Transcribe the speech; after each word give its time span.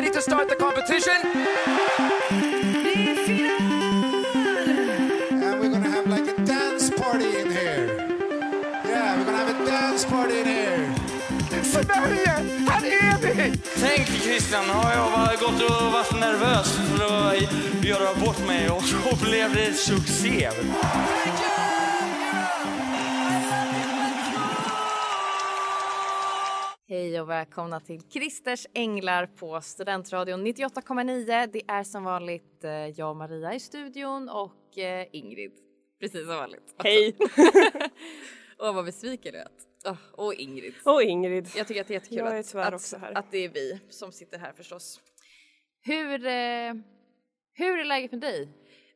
Ready 0.00 0.12
to 0.12 0.22
start 0.22 0.48
the 0.48 0.56
competition? 0.56 1.18
And 5.44 5.60
we're 5.60 5.68
gonna 5.68 5.90
have 5.90 6.06
like 6.06 6.26
a 6.26 6.36
dance 6.42 6.88
party 6.88 7.30
in 7.40 7.50
here. 7.50 7.86
Yeah, 8.86 9.18
we're 9.18 9.26
gonna 9.26 9.36
have 9.36 9.60
a 9.60 9.66
dance 9.66 10.06
party 10.06 10.40
in 10.40 10.46
here. 10.46 10.94
Sverige, 11.62 12.34
här 12.68 12.82
är 12.84 13.18
vi! 13.22 13.58
Tänk 13.80 14.06
Christian, 14.06 14.64
har 14.70 14.92
jag 14.92 15.12
bara 15.12 15.36
gått 15.36 15.70
och 15.70 15.92
varit 15.92 16.20
nervös 16.20 16.76
för 16.76 17.04
att 17.04 17.84
göra 17.84 18.14
bort 18.14 18.46
mig 18.46 18.70
och 18.70 18.82
så 18.82 19.16
blev 19.24 19.54
det 19.54 19.74
succé. 19.74 20.50
Hej 27.20 27.24
och 27.24 27.30
välkomna 27.30 27.80
till 27.80 28.00
Christers 28.10 28.66
Änglar 28.74 29.26
på 29.26 29.60
Studentradion 29.60 30.46
98,9. 30.46 31.46
Det 31.52 31.62
är 31.68 31.84
som 31.84 32.04
vanligt 32.04 32.64
eh, 32.64 32.70
jag 32.72 33.16
Maria 33.16 33.54
i 33.54 33.60
studion 33.60 34.28
och 34.28 34.78
eh, 34.78 35.06
Ingrid. 35.12 35.52
Precis 36.00 36.26
som 36.26 36.36
vanligt. 36.36 36.74
Hej! 36.78 37.16
Åh 38.58 38.74
vad 38.74 38.84
besviken 38.84 39.34
jag 39.34 39.42
är. 39.42 39.92
Oh, 39.92 39.98
och 40.12 40.34
Ingrid. 40.34 40.74
Och 40.84 41.02
Ingrid. 41.02 41.48
Jag 41.56 41.66
tycker 41.66 41.80
att 41.80 41.88
det 41.88 41.92
är 41.92 41.96
jättekul 41.96 42.18
Jag 42.18 42.38
är 42.38 42.58
att, 42.58 42.74
också 42.74 42.96
här. 42.96 43.18
att 43.18 43.30
det 43.30 43.38
är 43.38 43.48
vi 43.48 43.80
som 43.88 44.12
sitter 44.12 44.38
här 44.38 44.52
förstås. 44.52 45.00
Hur, 45.82 46.26
eh, 46.26 46.74
hur 47.52 47.78
är 47.78 47.84
läget 47.84 48.12
med 48.12 48.20
dig? 48.20 48.48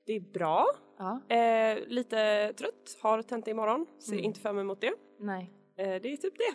Det 0.07 0.13
är 0.13 0.21
bra. 0.21 0.67
Ja. 0.99 1.35
Eh, 1.37 1.79
lite 1.87 2.53
trött, 2.57 2.99
har 3.03 3.23
tenta 3.23 3.51
imorgon. 3.51 3.87
Ser 3.99 4.13
Mm. 4.13 4.25
inte 4.25 4.41
fram 4.41 4.59
emot 4.59 4.81
det. 4.81 4.93
Nej. 5.21 5.51
Eh, 5.79 6.01
det 6.03 6.13
är 6.13 6.17
typ 6.17 6.35
det. 6.39 6.55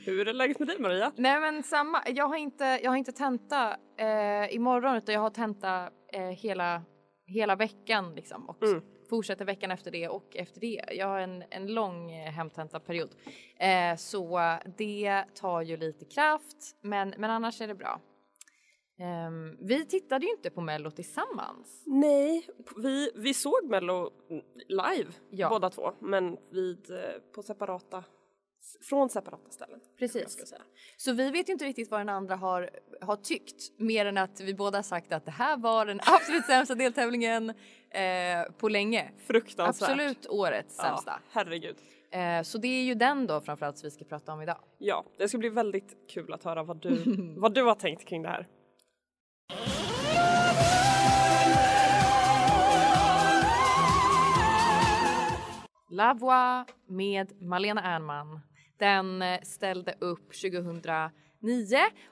Hur 0.10 0.28
är 0.28 0.32
läget 0.32 0.58
med 0.58 0.68
dig 0.68 0.78
Maria? 0.80 1.12
Nej 1.16 1.40
men 1.40 1.62
samma, 1.62 2.02
jag 2.06 2.28
har 2.28 2.36
inte, 2.36 2.64
jag 2.82 2.90
har 2.90 2.96
inte 2.96 3.12
tenta 3.12 3.76
eh, 3.98 4.54
imorgon 4.54 4.96
utan 4.96 5.14
jag 5.14 5.20
har 5.20 5.30
tenta 5.30 5.90
eh, 6.12 6.22
hela, 6.22 6.82
hela 7.26 7.56
veckan 7.56 8.14
liksom 8.14 8.48
och 8.48 8.62
Mm. 8.62 8.82
fortsätter 9.10 9.44
veckan 9.44 9.70
efter 9.70 9.90
det 9.90 10.08
och 10.08 10.36
efter 10.36 10.60
det. 10.60 10.84
Jag 10.92 11.06
har 11.06 11.20
en, 11.20 11.44
en 11.50 11.74
lång 11.74 12.12
eh, 12.12 12.30
hemtentaperiod. 12.32 13.10
Eh, 13.60 13.96
så 13.96 14.40
det 14.78 15.24
tar 15.34 15.62
ju 15.62 15.76
lite 15.76 16.04
kraft 16.04 16.76
men, 16.82 17.14
men 17.18 17.30
annars 17.30 17.60
är 17.60 17.66
det 17.68 17.74
bra. 17.74 18.00
Ehm, 19.00 19.56
vi 19.60 19.84
tittade 19.86 20.26
ju 20.26 20.32
inte 20.32 20.50
på 20.50 20.60
mello 20.60 20.90
tillsammans. 20.90 21.82
Nej, 21.86 22.46
vi, 22.82 23.10
vi 23.14 23.34
såg 23.34 23.64
Mello 23.70 24.10
live 24.68 25.10
Ja. 25.30 25.48
båda 25.48 25.70
två 25.70 25.92
men 26.00 26.36
vid, 26.52 26.90
eh, 26.90 27.20
på 27.34 27.42
separata, 27.42 28.04
från 28.88 29.08
separata 29.10 29.50
ställen. 29.50 29.80
Precis. 29.98 30.54
Så 30.96 31.12
vi 31.12 31.30
vet 31.30 31.48
ju 31.48 31.52
inte 31.52 31.64
riktigt 31.64 31.90
vad 31.90 32.00
den 32.00 32.08
andra 32.08 32.36
har, 32.36 32.70
har 33.00 33.16
tyckt 33.16 33.78
mer 33.78 34.06
än 34.06 34.18
att 34.18 34.40
vi 34.40 34.54
båda 34.54 34.78
har 34.78 34.82
sagt 34.82 35.12
att 35.12 35.24
det 35.24 35.30
här 35.30 35.56
var 35.56 35.86
den 35.86 36.00
absolut 36.06 36.44
sämsta 36.46 36.74
deltävlingen 36.74 37.50
eh, 37.90 38.52
på 38.58 38.68
länge. 38.68 39.10
Fruktansvärt. 39.26 39.90
Absolut 39.90 40.26
årets 40.26 40.74
Ja, 40.78 40.84
sämsta. 40.84 41.20
herregud. 41.30 41.76
Eh, 42.10 42.42
så 42.42 42.58
det 42.58 42.68
är 42.68 42.82
ju 42.82 42.94
den 42.94 43.26
då 43.26 43.40
framförallt 43.40 43.84
vi 43.84 43.90
ska 43.90 44.04
prata 44.04 44.32
om 44.32 44.42
idag. 44.42 44.58
Ja, 44.78 45.04
det 45.18 45.28
ska 45.28 45.38
bli 45.38 45.48
väldigt 45.48 45.96
kul 46.08 46.32
att 46.32 46.44
höra 46.44 46.62
vad 46.62 46.76
du, 46.82 47.02
vad 47.36 47.54
du 47.54 47.62
har 47.62 47.74
tänkt 47.74 48.04
kring 48.04 48.22
det 48.22 48.28
här. 48.28 48.46
La 55.90 56.14
Voix 56.14 56.66
med 56.86 57.42
Malena 57.42 57.82
Ernman. 57.82 58.40
Den 58.78 59.22
eh, 59.22 59.40
ställde 59.42 59.94
upp 60.00 60.32
2009 60.40 61.10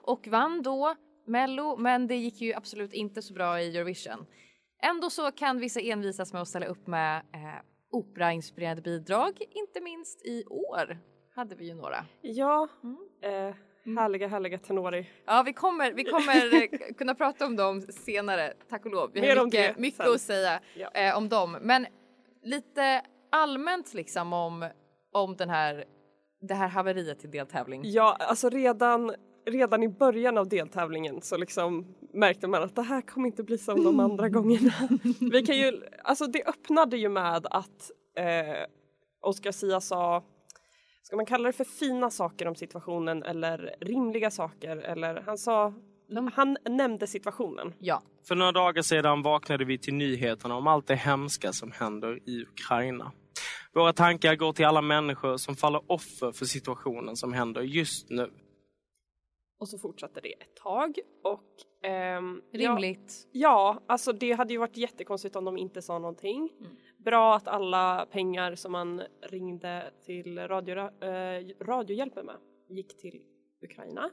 och 0.03 0.27
vann 0.29 0.63
då 0.63 0.95
Mello 1.27 1.77
men 1.77 2.07
det 2.07 2.17
gick 2.17 2.41
ju 2.41 2.55
absolut 2.55 2.93
inte 2.93 3.23
så 3.23 3.35
bra 3.35 3.61
i 3.61 3.77
Eurovision. 3.77 4.27
Ändå 4.83 5.11
så 5.11 5.31
kan 5.33 5.59
vissa 5.61 5.81
envisas 5.81 6.33
med 6.33 6.43
att 6.43 6.49
ställa 6.49 6.67
upp 6.67 6.87
med 6.87 7.17
eh, 7.17 7.63
operainspirerade 7.91 8.83
bidrag, 8.83 9.33
inte 9.51 9.81
minst 9.81 10.27
i 10.27 10.45
år 10.45 10.99
hade 11.35 11.55
vi 11.55 11.67
ju 11.67 11.75
några. 11.75 12.05
Ja, 12.23 12.69
Mm. 12.83 12.97
eh, 13.23 13.55
härliga 13.99 14.29
härliga 14.29 14.59
tenori. 14.59 15.11
Ja, 15.27 15.43
vi 15.47 15.53
kommer, 15.53 15.93
vi 15.93 16.05
kommer 16.05 16.55
eh, 16.63 16.95
kunna 16.99 17.15
prata 17.15 17.47
om 17.47 17.57
dem 17.57 17.81
senare, 17.83 18.53
tack 18.69 18.85
och 18.87 18.91
lov. 18.93 19.11
Vi 19.15 19.21
Mer 19.21 19.37
har 19.37 19.43
om 19.43 19.47
mycket, 19.47 19.79
mycket 19.79 19.97
sen. 19.97 20.15
att 20.15 20.21
säga 20.21 20.61
Ja. 20.75 20.91
eh, 20.91 21.17
om 21.17 21.29
dem. 21.29 21.57
Men 21.61 21.87
lite 22.43 23.03
allmänt 23.31 23.95
liksom 23.95 24.33
om, 24.33 24.69
om 25.13 25.37
den 25.37 25.51
här, 25.51 25.85
det 26.47 26.55
här 26.55 26.69
haveriet 26.69 27.19
till 27.19 27.31
deltävling. 27.31 27.83
Ja, 27.85 28.17
alltså 28.21 28.49
redan, 28.49 29.15
redan 29.47 29.83
i 29.83 29.89
början 29.89 30.39
av 30.39 30.49
deltävlingen 30.49 31.23
så 31.23 31.37
liksom 31.37 31.95
märkte 32.13 32.47
man 32.47 32.63
att 32.63 32.77
det 32.77 32.83
här 32.83 33.01
kommer 33.01 33.27
inte 33.27 33.43
bli 33.43 33.59
som 33.59 33.85
de 33.85 34.01
andra 34.01 34.29
gångerna. 34.37 34.73
Vi 35.33 35.43
kan 35.47 35.57
ju, 35.57 35.83
alltså 36.05 36.27
det 36.27 36.45
öppnade 36.45 36.97
ju 36.97 37.09
med 37.09 37.47
att 37.51 37.91
eh, 38.19 38.67
Oscar 39.21 39.53
Sia 39.53 39.81
sa 39.81 40.25
Ska 41.03 41.17
man 41.17 41.27
kalla 41.27 41.47
det 41.47 41.53
för 41.53 41.65
fina 41.65 42.11
saker 42.11 42.49
om 42.49 42.55
situationen 42.55 43.23
eller 43.23 43.75
rimliga 43.81 44.31
saker 44.31 44.77
eller 44.77 45.23
han 45.27 45.39
sa 45.39 45.75
han 46.35 46.57
nämnde 46.69 47.07
situationen. 47.07 47.73
Ja, 47.79 48.03
För 48.29 48.35
några 48.35 48.53
dagar 48.53 48.83
sedan 48.83 49.23
vaknade 49.23 49.65
vi 49.65 49.79
till 49.79 49.95
nyheterna 49.95 50.57
om 50.57 50.67
allt 50.67 50.87
det 50.87 50.97
hemska 50.97 51.53
som 51.53 51.73
händer 51.73 52.19
i 52.29 52.43
Ukraina. 52.43 53.13
Våra 53.77 53.93
tankar 53.93 54.37
går 54.37 54.53
till 54.53 54.65
alla 54.65 54.83
människor 54.83 55.37
som 55.37 55.57
faller 55.57 55.83
offer 55.87 56.33
för 56.33 56.45
situationen 56.45 57.17
som 57.17 57.33
händer 57.33 57.63
just 57.63 58.11
nu. 58.11 58.31
Och 59.61 59.69
så 59.69 59.79
fortsatte 59.79 60.21
det 60.21 60.33
ett 60.33 60.57
tag 60.57 60.99
och 61.25 61.89
ehm, 61.91 62.43
ja, 62.51 62.71
rimligt. 62.71 63.29
Ja, 63.33 63.83
alltså 63.87 64.13
det 64.13 64.33
hade 64.33 64.53
ju 64.53 64.59
varit 64.59 64.77
jättekonstigt 64.77 65.37
om 65.37 65.45
de 65.45 65.59
inte 65.59 65.83
sa 65.83 65.99
någonting. 65.99 66.53
Mm. 66.61 66.77
Bra 67.05 67.37
att 67.37 67.49
alla 67.49 68.07
pengar 68.13 68.55
som 68.55 68.73
man 68.73 69.03
ringde 69.23 69.93
till 70.07 70.39
radio, 70.39 70.79
eh, 70.79 71.65
Radiohjälpen 71.65 72.27
med 72.27 72.37
gick 72.69 73.01
till 73.01 73.21
Ukraina. 73.63 74.11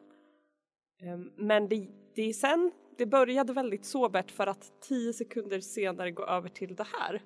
Ehm, 1.01 1.31
men 1.37 1.69
det, 1.69 1.87
det 2.15 2.33
sen, 2.33 2.71
det 2.97 3.05
började 3.05 3.53
väldigt 3.53 3.85
sobert 3.85 4.31
för 4.31 4.47
att 4.47 4.81
tio 4.81 5.13
sekunder 5.13 5.59
senare 5.59 6.11
gå 6.11 6.25
över 6.25 6.49
till 6.49 6.75
det 6.75 6.87
här. 6.99 7.21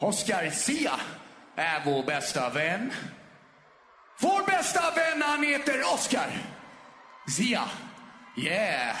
Oscar 0.00 0.50
Sia 0.50 0.92
är 1.58 1.82
vår 1.84 2.02
bästa 2.02 2.50
vän. 2.50 2.92
Vår 4.20 4.46
bästa 4.46 4.80
vän 4.80 5.22
han 5.22 5.42
heter 5.42 5.94
Oscar 5.94 6.30
Zia. 7.36 7.64
Yeah. 8.36 8.96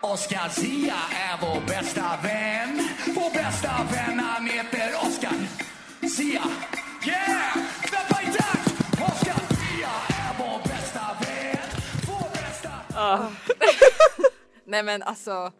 Oscar 0.00 0.48
Zia 0.48 0.96
är 1.12 1.38
vår 1.40 1.60
bästa 1.66 2.18
vän. 2.22 2.88
Vår 3.14 3.34
bästa 3.34 3.68
vän 3.92 4.18
han 4.18 4.46
heter 4.46 4.94
Oscar 5.06 5.34
Zia. 6.16 6.42
Yeah. 7.06 7.56
Klappa 7.82 8.22
i 8.22 8.26
takt! 8.26 8.68
Oscar 8.92 9.54
Sia 9.56 9.94
är 10.08 10.38
vår 10.38 10.58
bästa 10.68 11.16
vän. 11.20 11.68
Vår 12.06 12.30
bästa... 12.30 12.70
Nej 14.66 14.82
men 14.82 15.02
alltså. 15.02 15.52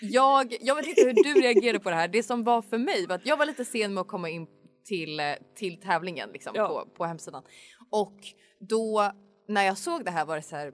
Jag, 0.00 0.56
jag 0.60 0.74
vet 0.74 0.86
inte 0.86 1.02
hur 1.02 1.12
du 1.12 1.40
reagerade 1.40 1.78
på 1.78 1.90
det 1.90 1.96
här. 1.96 2.08
Det 2.08 2.22
som 2.22 2.44
var 2.44 2.62
för 2.62 2.78
mig 2.78 3.06
var 3.06 3.14
att 3.14 3.26
jag 3.26 3.36
var 3.36 3.46
lite 3.46 3.64
sen 3.64 3.94
med 3.94 4.00
att 4.00 4.08
komma 4.08 4.28
in 4.28 4.46
till, 4.86 5.20
eh, 5.20 5.32
till 5.54 5.80
tävlingen 5.80 6.30
liksom, 6.32 6.52
Ja. 6.56 6.68
på, 6.68 6.90
på 6.96 7.04
hemsidan. 7.04 7.42
Och 7.90 8.16
då 8.60 9.12
när 9.48 9.62
jag 9.62 9.78
såg 9.78 10.04
det 10.04 10.10
här 10.10 10.24
var 10.24 10.36
det 10.36 10.42
så 10.42 10.56
här. 10.56 10.72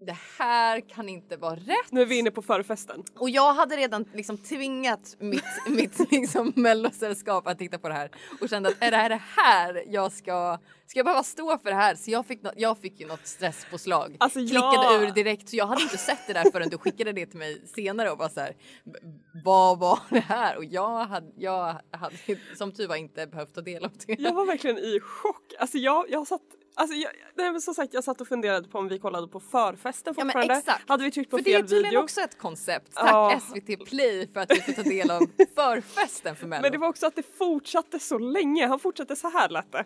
Det 0.00 0.16
här 0.38 0.80
kan 0.88 1.08
inte 1.08 1.36
vara 1.36 1.54
rätt. 1.56 1.90
Nu 1.90 2.02
är 2.02 2.06
vi 2.06 2.18
inne 2.18 2.30
på 2.30 2.42
förfesten. 2.42 3.04
Och 3.18 3.30
jag 3.30 3.54
hade 3.54 3.76
redan 3.76 4.04
liksom 4.14 4.38
tvingat 4.38 5.16
mitt, 5.18 5.44
mitt 5.68 6.10
liksom 6.12 6.52
mellosällskap 6.56 7.46
att 7.46 7.58
titta 7.58 7.78
på 7.78 7.88
det 7.88 7.94
här 7.94 8.10
och 8.40 8.48
kände 8.48 8.68
att 8.68 8.82
är 8.82 8.90
det 8.90 8.96
här 8.96 9.08
det 9.08 9.20
här 9.36 9.84
jag 9.86 10.12
ska, 10.12 10.58
ska 10.86 10.98
jag 10.98 11.06
behöva 11.06 11.22
stå 11.22 11.58
för 11.58 11.70
det 11.70 11.76
här? 11.76 11.94
Så 11.94 12.10
jag 12.10 12.26
fick, 12.26 12.42
nå- 12.42 12.52
jag 12.56 12.78
fick 12.78 13.00
ju 13.00 13.06
något 13.06 13.26
stresspåslag. 13.26 14.16
Alltså, 14.20 14.38
Klickade 14.38 14.74
jag- 14.92 15.02
ur 15.02 15.10
direkt 15.10 15.48
så 15.48 15.56
jag 15.56 15.66
hade 15.66 15.82
inte 15.82 15.98
sett 15.98 16.26
det 16.26 16.32
där 16.32 16.50
förrän 16.52 16.68
du 16.68 16.78
skickade 16.78 17.12
det 17.12 17.26
till 17.26 17.38
mig 17.38 17.62
senare 17.66 18.10
och 18.10 18.18
var 18.18 18.28
så 18.28 18.40
här. 18.40 18.56
"B- 18.84 18.98
Vad 19.44 19.78
var 19.78 19.98
det 20.10 20.20
här? 20.20 20.56
Och 20.56 20.64
jag 20.64 21.04
hade, 21.06 21.32
jag 21.36 21.76
hade 21.90 22.16
som 22.56 22.72
tur 22.72 22.88
var 22.88 22.96
inte 22.96 23.26
behövt 23.26 23.54
ta 23.54 23.60
del 23.60 23.84
av 23.84 23.90
det. 24.06 24.16
Jag 24.20 24.34
var 24.34 24.46
verkligen 24.46 24.78
i 24.78 25.00
chock. 25.00 25.54
Alltså 25.58 25.78
jag, 25.78 26.04
jag 26.10 26.26
satt 26.26 26.40
Alltså 26.80 26.96
jag, 26.96 27.10
nej 27.34 27.52
men 27.52 27.60
som 27.60 27.74
sagt 27.74 27.94
jag 27.94 28.04
satt 28.04 28.20
och 28.20 28.28
funderade 28.28 28.68
på 28.68 28.78
om 28.78 28.88
vi 28.88 28.98
kollade 28.98 29.28
på 29.28 29.40
förfesten 29.40 30.14
Ja, 30.16 30.24
men 30.24 30.32
fortfarande. 30.32 30.54
exakt. 30.54 30.88
Hade 30.88 31.04
vi 31.04 31.10
tryckt 31.10 31.30
på 31.30 31.36
För 31.36 31.44
det 31.44 31.52
är 31.54 31.58
fel 31.58 31.68
tydligen 31.68 31.84
video. 31.90 32.00
också 32.02 32.20
ett 32.20 32.38
koncept. 32.38 32.94
Tack 32.94 33.08
Ja. 33.10 33.40
SVT 33.40 33.86
Play 33.88 34.28
för 34.32 34.40
att 34.40 34.50
vi 34.52 34.60
får 34.60 34.72
ta 34.72 34.82
del 34.82 35.10
av 35.10 35.20
förfesten 35.54 36.36
för 36.36 36.46
Mello. 36.46 36.62
Men 36.62 36.72
det 36.72 36.78
var 36.78 36.88
också 36.88 37.06
att 37.06 37.16
det 37.16 37.36
fortsatte 37.38 37.98
så 37.98 38.18
länge. 38.18 38.66
Han 38.66 38.78
fortsatte 38.78 39.16
så 39.16 39.30
här 39.30 39.48
lät 39.48 39.72
det. 39.72 39.84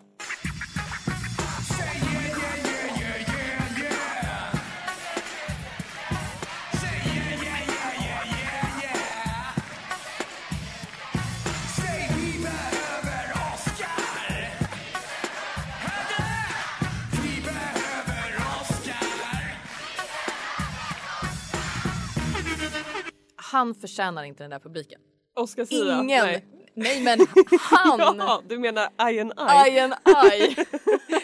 Han 23.53 23.75
förtjänar 23.75 24.23
inte 24.23 24.43
den 24.43 24.51
där 24.51 24.59
publiken. 24.59 25.01
Oscar 25.35 25.65
Sia. 25.65 25.99
Ingen! 25.99 26.25
Nej. 26.25 26.45
Nej, 26.75 27.03
men 27.03 27.19
han! 27.59 27.99
Ja, 28.17 28.41
du 28.49 28.59
menar 28.59 28.83
I 29.11 29.19
and 29.19 29.31
I? 29.31 29.33
Aj 29.37 29.77
en 29.79 29.93
aj! 30.03 30.55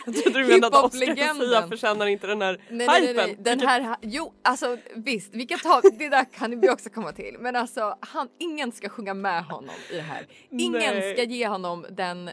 Jag 0.06 0.16
trodde 0.16 0.40
du 0.40 0.46
menade 0.48 0.78
att 0.78 0.86
Oscar. 0.86 1.34
Sia 1.50 1.68
förtjänar 1.68 2.08
inte 2.08 2.28
den 2.28 2.42
här 2.42 2.62
Nej, 2.70 2.88
nej, 2.88 2.88
nej, 2.88 3.08
hypen. 3.08 3.26
nej. 3.30 3.38
Den 3.40 3.60
här, 3.60 3.96
jo 4.02 4.34
alltså 4.42 4.78
visst, 4.96 5.36
vi 5.36 5.46
kan 5.46 5.60
ta, 5.60 5.82
det 6.00 6.10
där 6.10 6.26
kan 6.34 6.60
vi 6.62 6.70
också 6.70 6.90
komma 6.90 7.12
till. 7.12 7.36
Men 7.40 7.56
alltså 7.56 7.98
han, 8.00 8.28
ingen 8.40 8.72
ska 8.72 8.90
sjunga 8.90 9.14
med 9.14 9.44
honom 9.46 9.76
i 9.92 9.96
det 9.96 10.02
här. 10.02 10.28
Ingen 10.52 11.14
ska 11.14 11.24
ge 11.24 11.48
honom 11.48 11.86
den, 11.90 12.30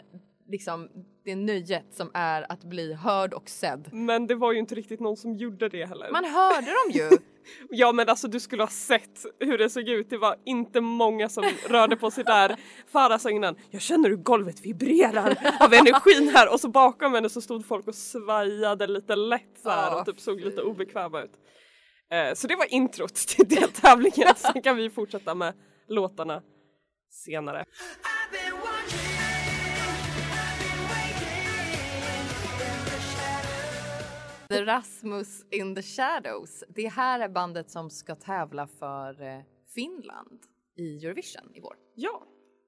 liksom 0.49 0.89
det 1.27 1.37
nöjet 1.37 1.95
som 1.95 2.11
är 2.15 2.53
att 2.53 2.65
bli 2.65 2.95
hörd 2.95 3.33
och 3.35 3.49
sedd. 3.49 3.89
Men 3.93 4.27
det 4.27 4.35
var 4.35 4.53
ju 4.53 4.59
inte 4.59 4.75
riktigt 4.75 5.01
någon 5.01 5.17
som 5.17 5.35
gjorde 5.35 5.69
det 5.69 5.87
heller. 5.87 6.11
Man 6.13 6.25
hörde 6.25 6.67
dem 6.67 6.91
ju. 6.91 7.11
Ja 7.71 7.93
men 7.93 8.09
alltså 8.09 8.29
du 8.29 8.41
skulle 8.41 8.63
ha 8.63 8.69
sett 8.69 9.27
hur 9.41 9.59
det 9.59 9.71
såg 9.71 9.89
ut. 9.89 10.11
Det 10.11 10.19
var 10.19 10.37
inte 10.45 10.81
många 10.81 11.29
som 11.29 11.45
rörde 11.69 11.97
på 11.97 12.11
sig 12.11 12.25
där. 12.25 12.57
Farah 12.93 13.19
sa 13.19 13.31
innan, 13.31 13.57
jag 13.71 13.83
känner 13.83 14.09
hur 14.09 14.17
golvet 14.17 14.61
vibrerar 14.61 15.57
av 15.61 15.75
energin 15.75 16.29
här 16.29 16.53
och 16.53 16.61
så 16.61 16.69
bakom 16.69 17.15
henne 17.15 17.29
så 17.29 17.41
stod 17.41 17.67
folk 17.67 17.89
och 17.89 17.95
svajade 17.95 18.87
lite 18.87 19.17
lätt 19.17 19.59
så 19.63 19.71
här 19.71 19.91
Ja, 19.91 20.01
och 20.01 20.07
typ 20.07 20.21
såg 20.21 20.41
lite 20.41 20.63
obekväma 20.63 21.23
ut. 21.23 21.33
Eh, 22.11 22.35
så 22.35 22.47
det 22.47 22.57
var 22.57 22.75
introt 22.75 23.15
till 23.15 23.49
deltävlingen. 23.49 24.35
Sen 24.37 24.63
kan 24.63 24.77
vi 24.77 24.91
fortsätta 24.91 25.35
med 25.35 25.55
låtarna 25.89 26.43
senare. 27.11 27.65
The 34.49 34.65
Rasmus 34.65 35.45
in 35.51 35.75
the 35.75 35.83
Shadows. 35.83 36.65
Det 36.69 36.89
här 36.89 37.21
är 37.21 37.29
bandet 37.29 37.71
som 37.71 37.91
ska 37.91 38.15
tävla 38.15 38.67
för 38.67 39.23
eh, 39.23 39.41
Finland 39.75 40.41
i 40.77 41.05
Eurovision 41.07 41.55
i 41.55 41.61
vår. 41.61 41.77
Ja, 41.95 42.23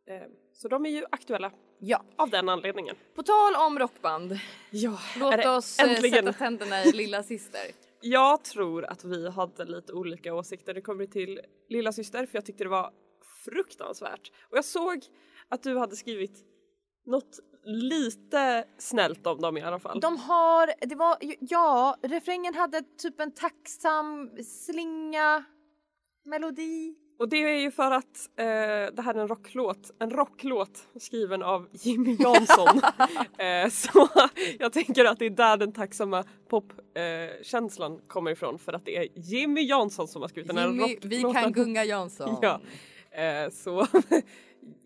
eh, 0.07 0.23
så 0.53 0.69
de 0.69 0.87
är 0.87 0.91
ju 0.91 1.05
aktuella 1.11 1.53
Ja, 1.81 2.05
av 2.17 2.31
den 2.31 2.49
anledningen. 2.49 2.97
på 3.15 3.23
tal 3.23 3.55
om 3.67 3.79
rockband. 3.79 4.39
Ja, 4.71 4.99
Låt 5.19 5.47
oss 5.47 5.79
eh, 5.79 5.91
äntligen. 5.91 6.25
sätta 6.27 6.39
tänderna 6.39 6.85
i 6.85 6.93
lilla 6.93 7.23
syster. 7.23 7.61
Jag 8.01 8.45
tror 8.45 8.85
att 8.85 9.05
vi 9.05 9.31
hade 9.31 9.65
lite 9.65 9.93
olika 9.93 10.35
åsikter 10.35 10.67
när 10.67 10.75
det 10.75 10.81
kommer 10.81 11.07
till 11.07 11.41
lilla 11.69 11.93
syster 11.93 12.27
för 12.27 12.37
jag 12.39 12.45
tyckte 12.47 12.65
det 12.65 12.71
var 12.71 12.93
fruktansvärt. 13.45 14.33
Och 14.51 14.57
jag 14.57 14.65
såg 14.65 15.05
att 15.49 15.63
du 15.63 15.79
hade 15.79 15.97
skrivit 15.97 16.45
något 17.07 17.39
lite 17.69 18.65
snällt 18.79 19.27
om 19.27 19.41
dem 19.41 19.57
i 19.57 19.63
alla 19.63 19.79
fall. 19.79 20.01
De 20.01 20.17
har, 20.17 20.87
det 20.87 20.95
var, 20.95 21.17
ja, 21.41 21.97
refrängen 22.03 22.55
hade 22.55 22.83
typ 22.83 23.21
en 23.21 23.33
tacksam 23.33 24.31
slinga 24.45 25.45
melodi. 26.25 26.95
Och 27.19 27.29
det 27.29 27.37
är 27.37 27.61
ju 27.61 27.71
för 27.71 27.91
att 27.91 28.29
eh, 28.37 28.45
det 28.95 29.03
här 29.03 29.15
är 29.15 29.21
en 29.21 29.29
rocklåt, 29.29 29.91
en 29.99 30.11
rocklåt 30.11 30.89
skriven 31.01 31.43
av 31.43 31.69
Jimmy 31.73 32.17
Jansson. 32.21 32.81
eh, 33.39 33.69
så 33.69 34.09
jag 34.59 34.73
tänker 34.73 35.05
att 35.05 35.19
det 35.19 35.27
är 35.27 35.31
där 35.31 35.57
den 35.57 35.73
tacksamma 35.73 36.25
popkänslan 36.49 37.93
eh, 37.93 37.99
kommer 38.07 38.31
ifrån 38.31 38.59
för 38.59 38.73
att 38.73 38.85
det 38.85 38.97
är 38.97 39.09
Jimmy 39.15 39.61
Jansson 39.63 40.09
som 40.09 40.23
har 40.23 40.29
skrivit 40.29 40.49
den 40.49 40.59
här 40.59 40.67
Jimmy, 40.67 40.83
rocklåten. 40.83 41.11
vi 41.11 41.23
kan 41.23 41.53
gunga 41.53 41.85
Jansson. 41.85 42.37
Ja, 42.43 42.61
eh, 43.11 43.51
så 43.51 43.87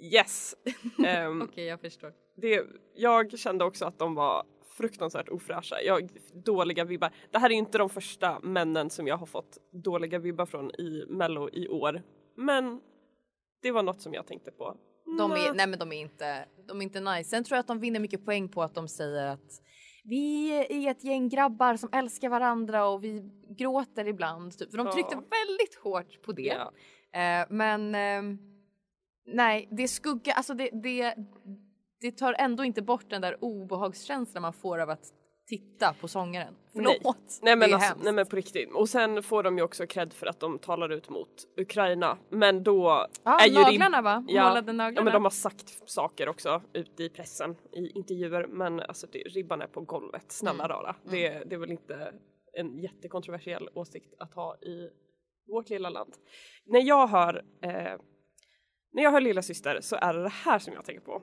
yes. 0.00 0.54
Ehm, 1.06 1.42
Okej, 1.42 1.64
jag 1.64 1.80
förstår. 1.80 2.21
Det, 2.36 2.66
jag 2.94 3.38
kände 3.38 3.64
också 3.64 3.84
att 3.84 3.98
de 3.98 4.14
var 4.14 4.44
fruktansvärt 4.76 5.28
ofräscha. 5.28 5.76
Jag, 5.82 6.08
dåliga 6.44 6.84
vibbar. 6.84 7.10
Det 7.30 7.38
här 7.38 7.50
är 7.50 7.54
inte 7.54 7.78
de 7.78 7.88
första 7.90 8.40
männen 8.40 8.90
som 8.90 9.06
jag 9.06 9.16
har 9.16 9.26
fått 9.26 9.58
dåliga 9.84 10.18
vibbar 10.18 10.46
från 10.46 10.70
i 10.70 11.04
mello 11.08 11.48
i 11.52 11.68
år. 11.68 12.02
Men 12.36 12.80
det 13.62 13.70
var 13.70 13.82
något 13.82 14.00
som 14.00 14.14
jag 14.14 14.26
tänkte 14.26 14.50
på. 14.50 14.76
De 15.18 15.32
är, 15.32 15.54
nej 15.54 15.66
men 15.66 15.78
de 15.78 15.92
är 15.92 16.00
inte, 16.00 16.44
de 16.68 16.78
är 16.78 16.82
inte 16.82 17.00
nice. 17.00 17.30
Sen 17.30 17.44
tror 17.44 17.56
jag 17.56 17.60
att 17.60 17.66
de 17.66 17.80
vinner 17.80 18.00
mycket 18.00 18.24
poäng 18.24 18.48
på 18.48 18.62
att 18.62 18.74
de 18.74 18.88
säger 18.88 19.26
att 19.26 19.62
vi 20.04 20.50
är 20.86 20.90
ett 20.90 21.04
gäng 21.04 21.28
grabbar 21.28 21.76
som 21.76 21.88
älskar 21.92 22.28
varandra 22.28 22.86
och 22.88 23.04
vi 23.04 23.30
gråter 23.58 24.08
ibland. 24.08 24.58
Typ. 24.58 24.70
För 24.70 24.78
de 24.78 24.86
Ja. 24.86 24.92
tryckte 24.92 25.14
väldigt 25.14 25.74
hårt 25.82 26.22
på 26.22 26.32
det. 26.32 26.42
Ja. 26.42 26.72
Eh, 27.20 27.46
men 27.50 27.94
ehm, 27.94 28.38
nej, 29.26 29.68
det 29.70 29.88
skugga, 29.88 30.32
alltså 30.32 30.54
det, 30.54 30.70
det, 30.82 31.14
det 32.02 32.12
tar 32.12 32.34
ändå 32.38 32.64
inte 32.64 32.82
bort 32.82 33.10
den 33.10 33.20
där 33.22 33.36
obehagskänslan 33.40 34.42
man 34.42 34.52
får 34.52 34.78
av 34.78 34.90
att 34.90 35.04
titta 35.46 35.94
på 36.00 36.08
sångaren. 36.08 36.54
Nej. 36.72 36.84
Förlåt, 37.02 37.16
Nej 37.42 37.56
men, 37.56 37.60
det 37.60 37.72
är 37.72 37.74
alltså, 37.74 37.88
hemskt. 37.88 38.04
nej 38.04 38.12
men 38.12 38.26
på 38.26 38.36
riktigt. 38.36 38.72
Och 38.74 38.88
sen 38.88 39.22
får 39.22 39.42
de 39.42 39.58
ju 39.58 39.64
också 39.64 39.86
cred 39.86 40.12
för 40.12 40.26
att 40.26 40.40
de 40.40 40.58
talar 40.58 40.92
ut 40.92 41.08
mot 41.08 41.28
Ukraina. 41.60 42.18
Men 42.30 42.62
då 42.62 43.06
Ja, 43.24 43.38
är 43.40 43.46
ju 43.46 43.54
naglarna 43.54 43.98
rib- 43.98 44.04
va? 44.04 44.24
Ja, 44.28 44.48
Målade 44.48 44.72
naglarna. 44.72 45.00
Ja 45.00 45.04
men 45.04 45.12
de 45.12 45.24
har 45.24 45.30
sagt 45.30 45.90
saker 45.90 46.28
också 46.28 46.62
ute 46.72 47.02
i 47.04 47.08
pressen 47.08 47.56
i 47.72 47.90
intervjuer 47.98 48.46
men 48.46 48.80
alltså 48.80 49.06
det, 49.12 49.18
ribban 49.18 49.62
är 49.62 49.66
på 49.66 49.80
golvet. 49.80 50.32
Snälla 50.32 50.64
Mm. 50.64 50.76
rara. 50.76 50.96
Det, 51.04 51.28
det 51.28 51.54
är 51.54 51.58
väl 51.58 51.70
inte 51.70 52.12
en 52.58 52.78
jättekontroversiell 52.78 53.68
åsikt 53.74 54.14
att 54.18 54.34
ha 54.34 54.56
i 54.56 54.90
vårt 55.48 55.68
lilla 55.70 55.90
land. 55.90 56.14
När 56.66 56.80
jag 56.80 57.06
hör 57.06 57.42
eh, 57.62 57.98
när 58.94 59.02
jag 59.02 59.10
hör 59.10 59.20
lilla 59.20 59.42
syster 59.42 59.78
så 59.80 59.96
är 59.96 60.14
det 60.14 60.22
det 60.22 60.28
här 60.44 60.58
som 60.58 60.74
jag 60.74 60.84
tänker 60.84 61.02
på. 61.04 61.22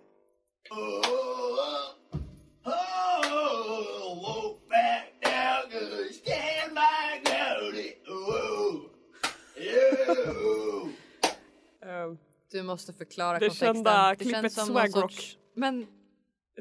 Eh, 11.82 12.14
Du 12.52 12.64
måste 12.64 12.94
förklara 12.94 13.34
Det 13.40 13.46
kontexten. 13.48 13.76
kända 13.76 14.10
det 14.10 14.16
klippet 14.16 14.42
känns 14.42 14.56
som 14.56 14.66
Swag 14.66 14.90
någon 14.92 15.02
Rock. 15.02 15.12
sorts... 15.12 15.38
Men 15.54 15.88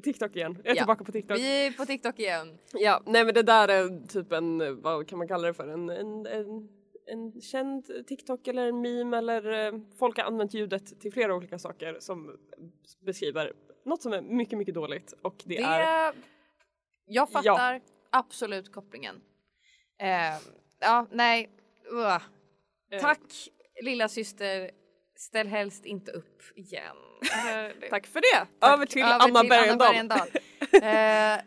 TikTok 0.03 0.37
igen. 0.37 0.57
Jag 0.65 0.67
är 0.67 0.77
Ja. 0.77 0.81
tillbaka 0.83 1.05
på 1.05 1.12
TikTok. 1.12 1.38
vi 1.38 1.67
är 1.67 1.71
på 1.71 1.87
TikTok 1.87 2.19
igen. 2.19 2.59
Ja, 2.73 3.03
nej 3.07 3.25
men 3.25 3.35
det 3.35 3.43
där 3.43 3.69
är 3.69 4.07
typ 4.07 4.33
en, 4.33 4.81
vad 4.83 5.09
kan 5.09 5.19
man 5.19 5.29
kalla 5.29 5.47
det 5.49 5.55
för, 5.55 5.69
en, 5.69 5.91
en, 5.91 6.27
en, 6.27 6.69
en 7.07 7.41
känd 7.41 8.07
TikTok 8.07 8.47
eller 8.49 8.67
en 8.69 8.81
meme 8.81 9.19
eller 9.19 9.67
eh, 9.67 9.81
folk 9.99 10.17
har 10.19 10.25
använt 10.25 10.55
ljudet 10.55 11.00
till 11.00 11.12
flera 11.12 11.35
olika 11.35 11.59
saker 11.59 11.97
som 12.00 12.37
beskriver 13.07 13.53
något 13.85 14.02
som 14.02 14.12
är 14.12 14.20
mycket, 14.20 14.58
mycket 14.58 14.75
dåligt 14.75 15.14
och 15.23 15.42
det, 15.44 15.56
Det, 15.56 15.62
är 15.62 16.12
jag 17.06 17.30
fattar 17.30 17.80
absolut 18.11 18.73
kopplingen. 18.73 19.20
Eh, 20.00 20.38
ja, 20.80 21.06
nej. 21.11 21.50
Eh, 22.92 23.00
Tack 23.00 23.49
lilla 23.82 24.08
syster. 24.08 24.70
Ställ 25.16 25.47
helst 25.47 25.85
inte 25.85 26.12
upp 26.12 26.42
igen. 26.56 26.97
Eh, 27.23 27.88
Tack 27.90 28.06
för 28.06 28.20
det! 28.20 28.47
tack. 28.58 28.73
Över 28.73 28.87
till 28.87 29.02
Anna 29.02 29.44
Bergendahl. 29.44 29.88
Bergendahl. 29.92 30.28
eh, 30.73 31.40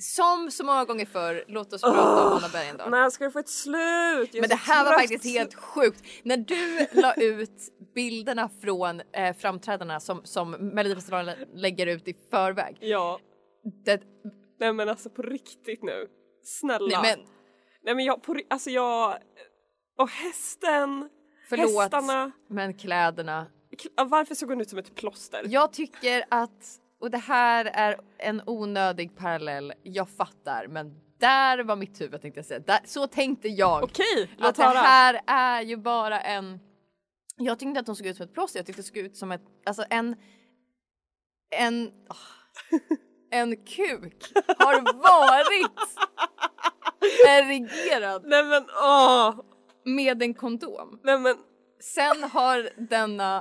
som 0.00 0.50
så 0.50 0.64
många 0.64 0.84
gånger 0.84 1.06
förr, 1.06 1.44
låt 1.48 1.72
oss 1.72 1.82
prata 1.82 2.26
om 2.26 2.32
Anna 2.32 2.48
Bergendahl. 2.48 2.90
När 2.90 3.10
ska 3.10 3.24
det 3.24 3.30
få 3.30 3.38
ett 3.38 3.48
slut? 3.48 4.32
Men 4.32 4.48
det 4.48 4.54
här 4.54 4.84
var 4.84 4.92
faktiskt 4.92 5.24
helt 5.24 5.54
sjukt. 5.54 6.04
När 6.22 6.36
du 6.36 6.86
la 7.00 7.14
ut 7.14 7.72
bilderna 7.94 8.50
från 8.60 9.00
eh, 9.12 9.36
framträdandena 9.36 10.00
som, 10.00 10.20
som 10.24 10.50
Melodifestivalen 10.50 11.36
lägger 11.54 11.86
ut 11.86 12.08
i 12.08 12.14
förväg. 12.30 12.76
Ja, 12.80 13.18
Det, 13.84 14.02
nej 14.60 14.72
men 14.72 14.88
alltså 14.88 15.10
på 15.10 15.22
riktigt 15.22 15.82
nu. 15.82 16.06
Snälla. 16.44 17.00
nej, 17.02 17.16
men 17.16 17.26
Nej 17.82 17.94
men 17.94 18.04
jag, 18.04 18.22
på, 18.22 18.40
alltså 18.50 18.70
jag, 18.70 19.18
och 19.98 20.10
hästen, 20.10 21.08
Förlåt, 21.48 21.82
hästarna, 21.82 22.32
men 22.48 22.74
kläderna. 22.74 23.46
Varför 24.06 24.34
såg 24.34 24.48
hon 24.48 24.60
ut 24.60 24.68
som 24.70 24.78
ett 24.78 24.94
plåster? 24.94 25.42
Jag 25.46 25.72
tycker 25.72 26.24
att, 26.28 26.80
och 27.00 27.10
det 27.10 27.18
här 27.18 27.64
är 27.64 28.00
en 28.18 28.42
onödig 28.46 29.16
parallell, 29.16 29.72
jag 29.82 30.08
fattar, 30.08 30.66
men 30.66 30.94
där 31.18 31.64
var 31.64 31.76
mitt 31.76 32.00
huvud 32.00 32.22
tänkte 32.22 32.38
jag 32.38 32.46
säga. 32.46 32.60
Där, 32.60 32.80
så 32.84 33.06
tänkte 33.06 33.48
jag. 33.48 33.84
Okej, 33.84 34.30
låt 34.38 34.48
att 34.48 34.56
det 34.56 34.62
höra. 34.62 34.78
här 34.78 35.20
är 35.26 35.62
ju 35.62 35.76
bara 35.76 36.20
en... 36.20 36.60
Jag 37.36 37.58
tyckte 37.58 37.68
inte 37.68 37.80
att 37.80 37.86
hon 37.86 37.96
såg 37.96 38.06
ut 38.06 38.16
som 38.16 38.24
ett 38.24 38.34
plåster, 38.34 38.58
jag 38.58 38.66
tyckte 38.66 38.82
det 38.82 38.86
såg 38.86 38.96
ut 38.96 39.16
som 39.16 39.32
ett, 39.32 39.42
alltså 39.66 39.84
en... 39.90 40.16
En... 41.50 41.90
åh, 42.10 42.78
en 43.30 43.56
kuk 43.56 44.32
har 44.58 44.82
varit 45.02 45.90
erigerad 47.28 48.22
Nej 48.26 48.44
men 48.44 48.64
åh! 48.82 49.40
med 49.84 50.22
en 50.22 50.34
kondom. 50.34 51.00
Nej 51.02 51.18
men 51.18 51.36
Sen 51.80 52.22
har 52.22 52.70
denna 52.76 53.36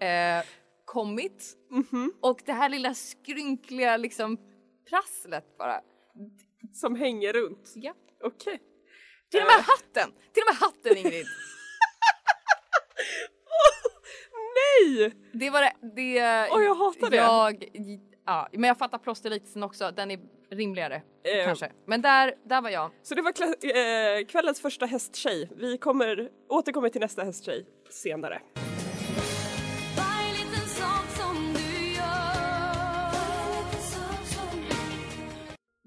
eh, 0.00 0.44
kommit 0.92 1.56
mhm, 1.70 2.12
och 2.20 2.42
det 2.44 2.52
här 2.52 2.68
lilla 2.68 2.94
skrynkliga 2.94 3.96
liksom 3.96 4.38
prasslet 4.90 5.58
bara. 5.58 5.80
som 6.72 6.96
hänger 6.96 7.32
runt. 7.32 7.72
Ja. 7.74 7.94
Okej. 8.24 8.60
Till 9.30 9.40
och 9.40 9.46
med 9.46 9.64
hatten! 9.64 10.12
Till 10.32 10.42
och 10.42 10.54
med 10.54 10.56
hatten 10.60 10.96
Ingrid! 10.96 11.26
Nej! 14.58 15.12
Det 15.32 15.50
var 15.50 15.60
det. 15.60 15.72
det 15.96 16.48
Åh, 16.52 16.64
jag 16.64 16.74
hatar 16.74 17.10
det. 17.10 17.16
Jag, 17.16 17.64
ja, 18.26 18.48
men 18.52 18.64
jag 18.64 18.78
fattar 18.78 18.98
plåsterliknelsen 18.98 19.62
också. 19.62 19.90
Den 19.90 20.10
är 20.10 20.20
rimligare 20.50 21.02
Eh. 21.24 21.44
kanske. 21.44 21.72
Men 21.86 22.02
där, 22.02 22.34
där 22.44 22.62
var 22.62 22.70
jag. 22.70 22.90
Så 23.02 23.14
det 23.14 23.22
var 23.22 23.30
eh, 23.30 24.26
kvällens 24.26 24.60
första 24.60 24.86
hästtjej. 24.86 25.50
Vi 25.56 25.78
kommer 25.78 26.30
återkommer 26.48 26.88
till 26.88 27.00
nästa 27.00 27.24
hästtjej 27.24 27.66
senare. 27.90 28.42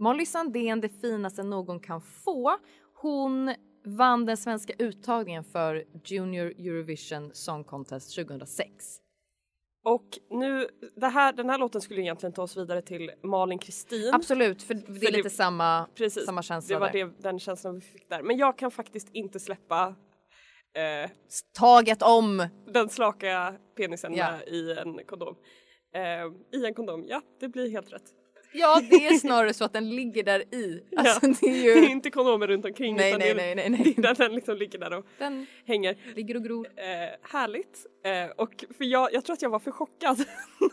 Molly 0.05 0.25
Sandén, 0.25 0.81
det 0.81 0.89
finaste 0.89 1.43
någon 1.43 1.79
kan 1.79 2.01
få. 2.01 2.57
Hon 3.01 3.55
vann 3.85 4.25
den 4.25 4.37
svenska 4.37 4.73
uttagningen 4.79 5.43
för 5.43 5.83
Junior 6.05 6.45
Eurovision 6.47 7.31
Song 7.33 7.63
Contest 7.63 8.15
2006. 8.15 8.97
Och 9.85 10.05
nu, 10.29 10.67
det 10.95 11.07
här, 11.07 11.33
den 11.33 11.49
här 11.49 11.57
låten 11.57 11.81
skulle 11.81 12.01
egentligen 12.01 12.33
ta 12.33 12.41
oss 12.43 12.57
vidare 12.57 12.81
till 12.81 13.11
Malin 13.23 13.59
Kristin. 13.59 14.13
Absolut, 14.13 14.63
för 14.63 14.73
det 14.73 14.81
är 15.07 15.11
det- 15.11 15.17
lite 15.17 15.29
samma, 15.29 15.87
Precis, 15.95 16.25
samma 16.25 16.41
känsla 16.41 16.75
det 16.75 16.79
var 16.79 16.91
det, 16.91 17.21
den 17.23 17.39
känslan 17.39 17.75
vi 17.75 17.81
fick 17.81 18.09
där. 18.09 18.21
Men 18.23 18.37
jag 18.37 18.57
kan 18.57 18.71
faktiskt 18.71 19.09
inte 19.13 19.39
släppa 19.39 19.95
eh, 20.73 21.11
Taget 21.57 22.01
om! 22.01 22.47
den 22.73 22.89
slaka 22.89 23.55
penisen 23.77 24.13
Ja. 24.13 24.41
i 24.41 24.71
en 24.77 24.99
kondom. 25.05 25.35
Eh, 25.95 26.59
I 26.59 26.65
en 26.65 26.73
kondom, 26.73 27.05
ja 27.07 27.21
det 27.39 27.47
blir 27.47 27.69
helt 27.69 27.93
rätt. 27.93 28.13
Ja, 28.57 28.81
det 28.89 29.07
är 29.07 29.13
snarare 29.13 29.53
så 29.53 29.65
att 29.65 29.73
den 29.73 29.95
ligger 29.95 30.23
där 30.23 30.55
i. 30.55 30.83
Alltså, 30.97 31.27
ja. 31.27 31.33
det 31.41 31.47
är 31.47 31.73
det 31.75 31.79
är 31.79 31.83
ju... 31.83 31.89
inte 31.89 32.09
kondomer 32.09 32.47
runt 32.47 32.65
omkring 32.65 32.95
Nej, 32.95 33.09
utan 33.09 33.19
nej, 33.19 33.35
nej, 33.35 33.55
nej, 33.55 33.69
nej. 33.69 33.93
där 33.97 34.15
den 34.15 34.35
liksom 34.35 34.57
ligger 34.57 34.79
där 34.79 34.93
och 34.93 35.05
Den 35.17 35.45
hänger. 35.65 35.97
ligger 36.15 36.35
och 36.35 36.43
gror. 36.43 36.67
Eh, 36.75 37.29
härligt. 37.31 37.85
Eh, 38.05 38.31
och 38.37 38.65
för 38.77 38.85
jag, 38.85 39.13
jag 39.13 39.25
tror 39.25 39.33
att 39.33 39.41
jag 39.41 39.49
var 39.49 39.59
för 39.59 39.71
chockad 39.71 40.17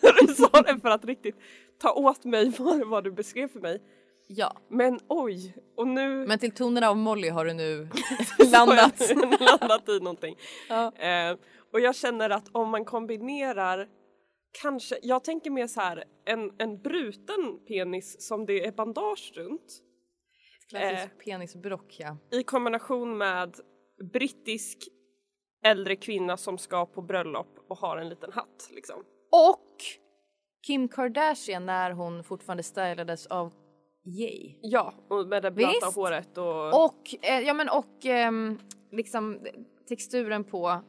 när 0.03 0.27
du 0.27 0.35
sa 0.35 0.63
det 0.63 0.81
för 0.81 0.89
att 0.89 1.05
riktigt 1.05 1.37
ta 1.79 1.93
åt 1.93 2.25
mig 2.25 2.53
vad, 2.59 2.89
vad 2.89 3.05
du 3.05 3.11
beskrev 3.13 3.49
för 3.49 3.61
mig. 3.61 3.81
Ja, 4.27 4.57
Men 4.69 5.01
oj, 5.09 5.55
och 5.77 5.89
nu 5.89 6.27
men 6.27 6.39
till 6.39 6.51
tonerna 6.51 6.89
av 6.89 6.97
Molly 6.97 7.29
har 7.29 7.45
du 7.45 7.53
nu 7.53 7.89
landat. 8.53 9.11
landat 9.41 9.89
i 9.89 9.99
någonting. 9.99 10.37
Ja. 10.69 10.93
Eh, 10.97 11.37
och 11.73 11.81
jag 11.81 11.97
känner 11.97 12.31
att 12.31 12.49
om 12.53 12.69
man 12.71 12.85
kombinerar 12.85 13.89
kanske, 14.53 14.99
jag 15.03 15.25
tänker 15.25 15.51
mer 15.51 15.67
så 15.67 15.81
här 15.81 16.05
en, 16.25 16.53
en 16.59 16.83
bruten 16.83 17.65
penis 17.69 18.27
som 18.27 18.47
det 18.47 18.67
är 18.67 18.73
bandage 18.73 19.33
runt 19.35 19.83
Klassisk 20.69 21.13
Eh. 21.13 21.25
penisbrock 21.25 21.97
ja. 21.99 22.17
i 22.31 22.43
kombination 22.43 23.19
med 23.19 23.57
brittisk 24.13 24.79
äldre 25.65 25.97
kvinna 25.97 26.37
som 26.37 26.59
ska 26.59 26.87
på 26.87 27.03
bröllop 27.03 27.65
och 27.69 27.79
har 27.79 27.97
en 27.97 28.09
liten 28.09 28.33
hatt 28.33 28.69
liksom. 28.71 29.05
Och 29.31 29.83
Kim 30.67 30.89
Kardashian 30.89 31.67
när 31.67 31.91
hon 31.91 32.25
fortfarande 32.25 32.63
stylades 32.63 33.27
av 33.27 33.53
Ye. 34.05 34.59
Ja, 34.63 34.95
och 35.09 35.27
med 35.27 35.43
det 35.43 35.51
blöta 35.51 35.87
håret 35.95 36.39
och... 36.39 36.85
Och, 36.85 37.15
eh, 37.23 37.41
ja 37.41 37.55
men 37.55 37.69
och 37.69 38.05
ehm, 38.05 38.59
liksom 38.91 39.47
texturen 39.89 40.45
på 40.45 40.81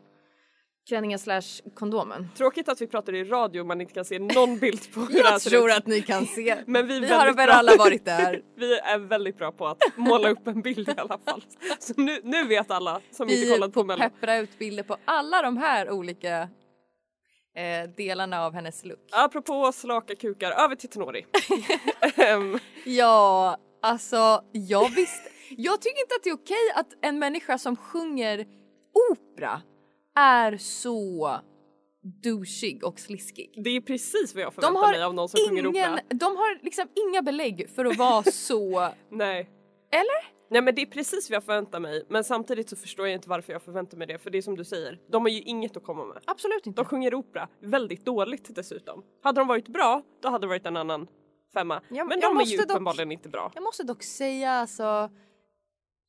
klänningen 0.88 1.20
slash 1.20 1.42
kondomen. 1.74 2.28
Tråkigt 2.38 2.70
att 2.70 2.82
vi 2.82 2.88
pratar 2.88 3.16
i 3.16 3.24
radio 3.24 3.64
man 3.64 3.82
inte 3.82 3.94
kan 3.94 4.06
se 4.06 4.20
någon 4.20 4.58
bild 4.60 4.94
på 4.94 5.00
hur 5.00 5.08
det 5.08 5.24
här 5.24 5.32
Jag 5.32 5.42
tror 5.42 5.72
att 5.72 5.88
ni 5.88 6.02
kan 6.02 6.26
se. 6.26 6.58
Men 6.68 6.88
vi, 6.88 6.98
är 6.98 7.02
Vi 7.02 7.08
har 7.08 7.34
väl 7.34 7.50
alla 7.50 7.76
varit 7.76 8.06
där. 8.06 8.42
vi 8.56 8.80
är 8.80 8.98
väldigt 9.00 9.38
bra 9.38 9.52
på 9.52 9.68
att 9.68 9.84
måla 9.96 10.30
upp 10.30 10.48
en 10.48 10.62
bild 10.62 10.90
i 10.90 10.94
alla 10.98 11.18
fall. 11.26 11.44
Så 11.80 11.94
nu, 11.98 12.20
nu 12.24 12.44
vet 12.48 12.72
alla 12.72 13.02
som 13.12 13.30
inte 13.30 13.42
Vi 13.46 13.52
kollat 13.52 13.74
på 13.74 13.84
Mello. 13.84 14.00
peppra 14.02 14.38
ut 14.38 14.60
bilder 14.60 14.84
på 14.84 14.98
alla 15.06 15.42
de 15.42 15.58
här 15.58 15.92
olika 15.92 16.42
eh, 17.56 17.90
delarna 17.98 18.46
av 18.46 18.54
hennes 18.54 18.86
look. 18.86 19.00
Apropå 19.12 19.72
slaka 19.72 20.16
kukar, 20.16 20.52
över 20.52 20.76
till 20.76 20.90
Tenori. 20.90 21.26
Ehm, 22.18 22.60
Ja, 22.86 23.58
alltså 23.82 24.42
jag 24.52 24.90
visste. 24.96 25.30
Jag 25.58 25.82
tycker 25.82 26.02
inte 26.02 26.16
att 26.16 26.24
det 26.24 26.30
är 26.30 26.34
okej 26.34 26.72
att 26.76 26.88
en 27.02 27.20
människa 27.20 27.58
som 27.58 27.76
sjunger 27.76 28.46
opera 29.12 29.62
är 30.16 30.58
så 30.58 31.32
douchig 32.24 32.84
och 32.84 33.00
sliskig. 33.00 33.62
det 33.64 33.70
är 33.70 33.82
precis 33.82 34.36
vad 34.36 34.44
jag 34.44 34.50
De 34.52 34.56
förväntar 34.56 34.82
har, 34.82 34.92
mig 34.92 35.04
av 35.04 35.14
någon 35.14 35.30
som 35.30 35.40
sjunger 35.50 35.68
opera. 35.68 35.88
ingen, 35.88 36.00
de 36.20 36.26
har 36.26 36.64
liksom 36.64 36.88
inga 37.10 37.22
belägg 37.22 37.70
för 37.76 37.86
att 37.86 37.98
vara 37.98 38.24
så... 38.32 38.90
Nej. 39.12 39.50
Eller? 39.92 40.34
Nej 40.50 40.62
men 40.62 40.76
det 40.76 40.82
är 40.82 40.86
precis 40.86 41.30
vad 41.30 41.36
jag 41.36 41.44
förväntar 41.44 41.80
mig 41.80 42.06
men 42.10 42.24
samtidigt 42.24 42.70
så 42.70 42.76
förstår 42.76 43.08
jag 43.08 43.14
inte 43.18 43.30
varför 43.30 43.54
jag 43.54 43.62
förväntar 43.62 43.98
mig 43.98 44.08
det 44.08 44.20
för 44.20 44.30
det 44.30 44.38
är 44.38 44.42
som 44.42 44.56
du 44.58 44.64
säger, 44.64 45.00
de 45.12 45.22
har 45.22 45.30
ju 45.30 45.42
inget 45.42 45.78
att 45.78 45.84
komma 45.84 46.06
med. 46.06 46.18
Absolut 46.28 46.68
inte. 46.68 46.82
De 46.82 46.86
sjunger 46.86 47.16
opera 47.16 47.48
väldigt 47.62 48.06
dåligt 48.06 48.56
dessutom. 48.56 49.04
Hade 49.24 49.42
de 49.42 49.48
varit 49.48 49.68
bra, 49.68 50.02
då 50.22 50.30
hade 50.30 50.44
det 50.44 50.48
varit 50.50 50.66
en 50.66 50.78
annan 50.78 51.08
femma. 51.54 51.82
Ja, 51.90 52.04
men 52.04 52.20
jag 52.20 52.36
de 52.36 52.40
är 52.42 52.46
ju 52.46 52.58
dock- 52.58 52.66
uppenbarligen 52.72 53.12
inte 53.12 53.30
bra. 53.30 53.52
Jag 53.56 53.64
måste 53.64 53.84
dock 53.84 54.04
säga 54.04 54.52
alltså... 54.52 55.10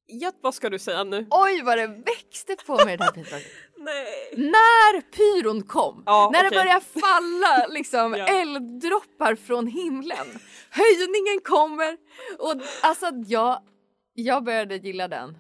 Jag, 0.07 0.33
Vad 0.41 0.55
ska 0.55 0.71
du 0.71 0.79
säga 0.79 1.05
nu? 1.05 1.27
oj 1.31 1.63
vad 1.63 1.79
det 1.79 1.87
växte 1.87 2.57
på 2.67 2.85
mig 2.85 2.97
det 2.97 3.05
här 3.05 3.13
bidraget. 3.13 3.47
Nej. 3.79 4.35
När 4.37 5.01
pyron 5.01 5.63
kom, 5.63 6.03
Ja, 6.07 6.31
när 6.33 6.43
det 6.43 6.49
okej. 6.49 6.59
började 6.59 6.81
falla 6.85 7.67
liksom 7.71 8.15
Ja. 8.15 8.27
elddroppar 8.27 9.35
från 9.35 9.67
himlen. 9.67 10.27
Höjningen 10.71 11.41
kommer 11.45 11.97
och 12.39 12.55
alltså 12.83 13.07
jag, 13.27 13.61
jag 14.15 14.45
började 14.45 14.77
gilla 14.77 15.09
den. 15.09 15.39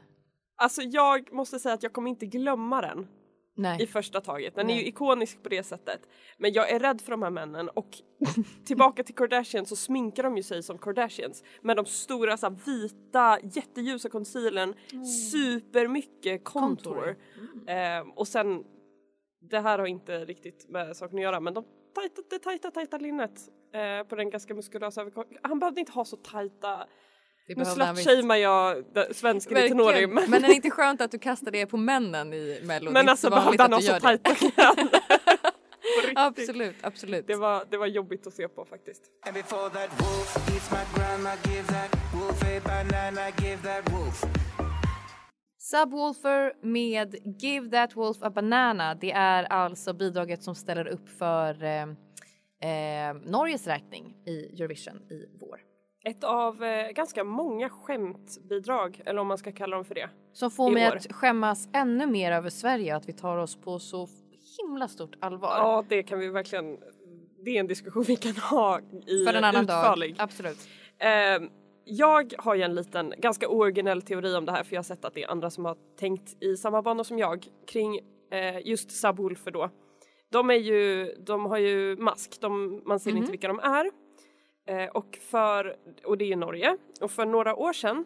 Alltså 0.56 0.82
jag 0.82 1.32
måste 1.32 1.58
säga 1.58 1.74
att 1.74 1.82
jag 1.82 1.92
kommer 1.92 2.10
inte 2.10 2.26
glömma 2.26 2.80
den 2.80 3.06
i 3.56 3.60
Nej. 3.60 3.86
första 3.86 4.20
taget. 4.20 4.54
Den 4.54 4.70
är 4.70 4.74
ju 4.74 4.80
Nej. 4.80 4.88
ikonisk 4.88 5.42
på 5.42 5.48
det 5.48 5.62
sättet. 5.62 6.00
Men 6.38 6.52
jag 6.52 6.70
är 6.70 6.78
rädd 6.78 7.00
för 7.00 7.10
de 7.10 7.22
här 7.22 7.30
männen 7.30 7.68
och 7.68 7.88
tillbaka 8.64 9.02
till 9.02 9.14
Kardashian 9.14 9.66
så 9.66 9.76
sminkar 9.76 10.22
de 10.22 10.36
ju 10.36 10.42
sig 10.42 10.62
som 10.62 10.78
Kardashians 10.78 11.44
med 11.62 11.76
de 11.76 11.86
stora 11.86 12.36
så 12.36 12.46
här, 12.46 12.56
vita 12.66 13.38
jätteljusa 13.42 14.08
concealern, 14.08 14.74
supermycket 15.32 16.44
contour. 16.44 16.94
Contour. 16.94 17.16
Ehm, 17.66 18.10
och 18.10 18.28
sen, 18.28 18.64
det 19.40 19.60
här 19.60 19.78
har 19.78 19.86
inte 19.86 20.24
riktigt 20.24 20.68
med 20.68 20.96
saken 20.96 21.18
att 21.18 21.22
göra 21.22 21.40
men 21.40 21.54
de 21.54 21.64
tajta, 21.94 22.22
det 22.30 22.38
tajta 22.38 22.70
tajta 22.70 22.98
linnet 22.98 23.40
eh, 23.72 24.06
på 24.08 24.16
den 24.16 24.30
ganska 24.30 24.54
muskulösa 24.54 25.00
överkroppen. 25.00 25.38
Han 25.42 25.58
behövde 25.58 25.80
inte 25.80 25.92
ha 25.92 26.04
så 26.04 26.16
tajta 26.16 26.86
nu 27.46 27.64
slutshamear 27.64 28.36
jag 28.36 28.84
svensken 29.10 29.56
i 29.56 29.60
Verkligen. 29.60 29.78
Tenori 29.78 30.06
men, 30.06 30.44
är 30.44 30.48
det 30.48 30.54
inte 30.54 30.70
skönt 30.70 31.00
att 31.00 31.10
du 31.10 31.18
kastar 31.18 31.50
det 31.50 31.66
på 31.66 31.76
männen 31.76 32.32
i 32.32 32.60
mello? 32.64 32.90
Men 32.90 33.00
inte 33.00 33.10
alltså 33.10 33.30
behövde 33.30 33.62
han 33.62 33.72
ha 33.72 33.80
så 33.80 34.00
tajta 34.00 34.34
kläder? 34.34 34.88
Absolut, 36.14 36.76
absolut. 36.80 37.26
Det 37.26 37.36
var, 37.36 37.64
det 37.70 37.76
var 37.76 37.86
jobbigt 37.86 38.26
att 38.26 38.34
se 38.34 38.48
på 38.48 38.64
faktiskt. 38.64 39.02
Subwoofer 45.58 46.66
med 46.66 47.14
Give 47.42 47.70
That 47.70 47.96
Wolf 47.96 48.22
a 48.22 48.30
Banana. 48.30 48.94
Det 48.94 49.12
är 49.12 49.44
alltså 49.44 49.92
bidraget 49.92 50.42
som 50.42 50.54
ställer 50.54 50.86
upp 50.86 51.08
för 51.08 51.64
eh, 51.64 51.82
eh, 52.70 53.14
Norges 53.24 53.66
räkning 53.66 54.14
i 54.26 54.62
Eurovision 54.62 54.96
i 54.96 55.38
vår. 55.40 55.73
Ett 56.04 56.24
av 56.24 56.64
eh, 56.64 56.90
ganska 56.90 57.24
många 57.24 57.70
skämtbidrag, 57.70 59.02
eller 59.06 59.20
om 59.20 59.26
man 59.26 59.38
ska 59.38 59.52
kalla 59.52 59.76
dem 59.76 59.84
för 59.84 59.94
det. 59.94 60.10
Som 60.32 60.50
får 60.50 60.70
mig 60.70 60.88
år. 60.88 60.96
att 60.96 61.12
skämmas 61.12 61.68
ännu 61.72 62.06
mer 62.06 62.32
över 62.32 62.50
Sverige, 62.50 62.96
att 62.96 63.08
vi 63.08 63.12
tar 63.12 63.36
oss 63.36 63.56
på 63.56 63.78
så 63.78 64.08
himla 64.58 64.88
stort 64.88 65.16
allvar. 65.20 65.48
Ja, 65.48 65.84
det 65.88 66.02
kan 66.02 66.18
vi 66.18 66.28
verkligen. 66.28 66.78
Det 67.44 67.50
är 67.56 67.60
en 67.60 67.66
diskussion 67.66 68.02
vi 68.02 68.16
kan 68.16 68.36
ha 68.36 68.80
i 69.06 69.24
för 69.24 69.34
en 69.34 69.44
annan 69.44 69.64
utförlig. 69.64 70.16
dag. 70.16 70.24
Absolut. 70.24 70.68
Eh, 70.98 71.48
jag 71.84 72.34
har 72.38 72.54
ju 72.54 72.62
en 72.62 72.74
liten, 72.74 73.14
ganska 73.18 73.48
ooriginell 73.48 74.02
teori 74.02 74.34
om 74.34 74.44
det 74.44 74.52
här 74.52 74.64
för 74.64 74.74
jag 74.74 74.78
har 74.78 74.84
sett 74.84 75.04
att 75.04 75.14
det 75.14 75.22
är 75.22 75.30
andra 75.30 75.50
som 75.50 75.64
har 75.64 75.76
tänkt 75.98 76.42
i 76.42 76.56
samma 76.56 76.82
banor 76.82 77.04
som 77.04 77.18
jag 77.18 77.46
kring 77.66 78.00
eh, 78.30 78.66
just 78.66 78.90
subwoolfer 78.90 79.50
då. 79.50 79.70
De 80.30 80.50
är 80.50 80.54
ju, 80.54 81.14
de 81.26 81.46
har 81.46 81.58
ju 81.58 81.96
mask, 81.96 82.40
de, 82.40 82.82
man 82.84 83.00
ser 83.00 83.16
inte 83.16 83.30
vilka 83.30 83.48
de 83.48 83.58
är. 83.58 84.03
Eh, 84.66 84.88
och 84.88 85.18
för, 85.20 85.76
och 86.04 86.18
det 86.18 86.24
är 86.24 86.28
ju 86.28 86.36
Norge. 86.36 86.76
Och 87.00 87.10
för 87.10 87.26
några 87.26 87.54
år 87.54 87.72
sedan, 87.72 88.04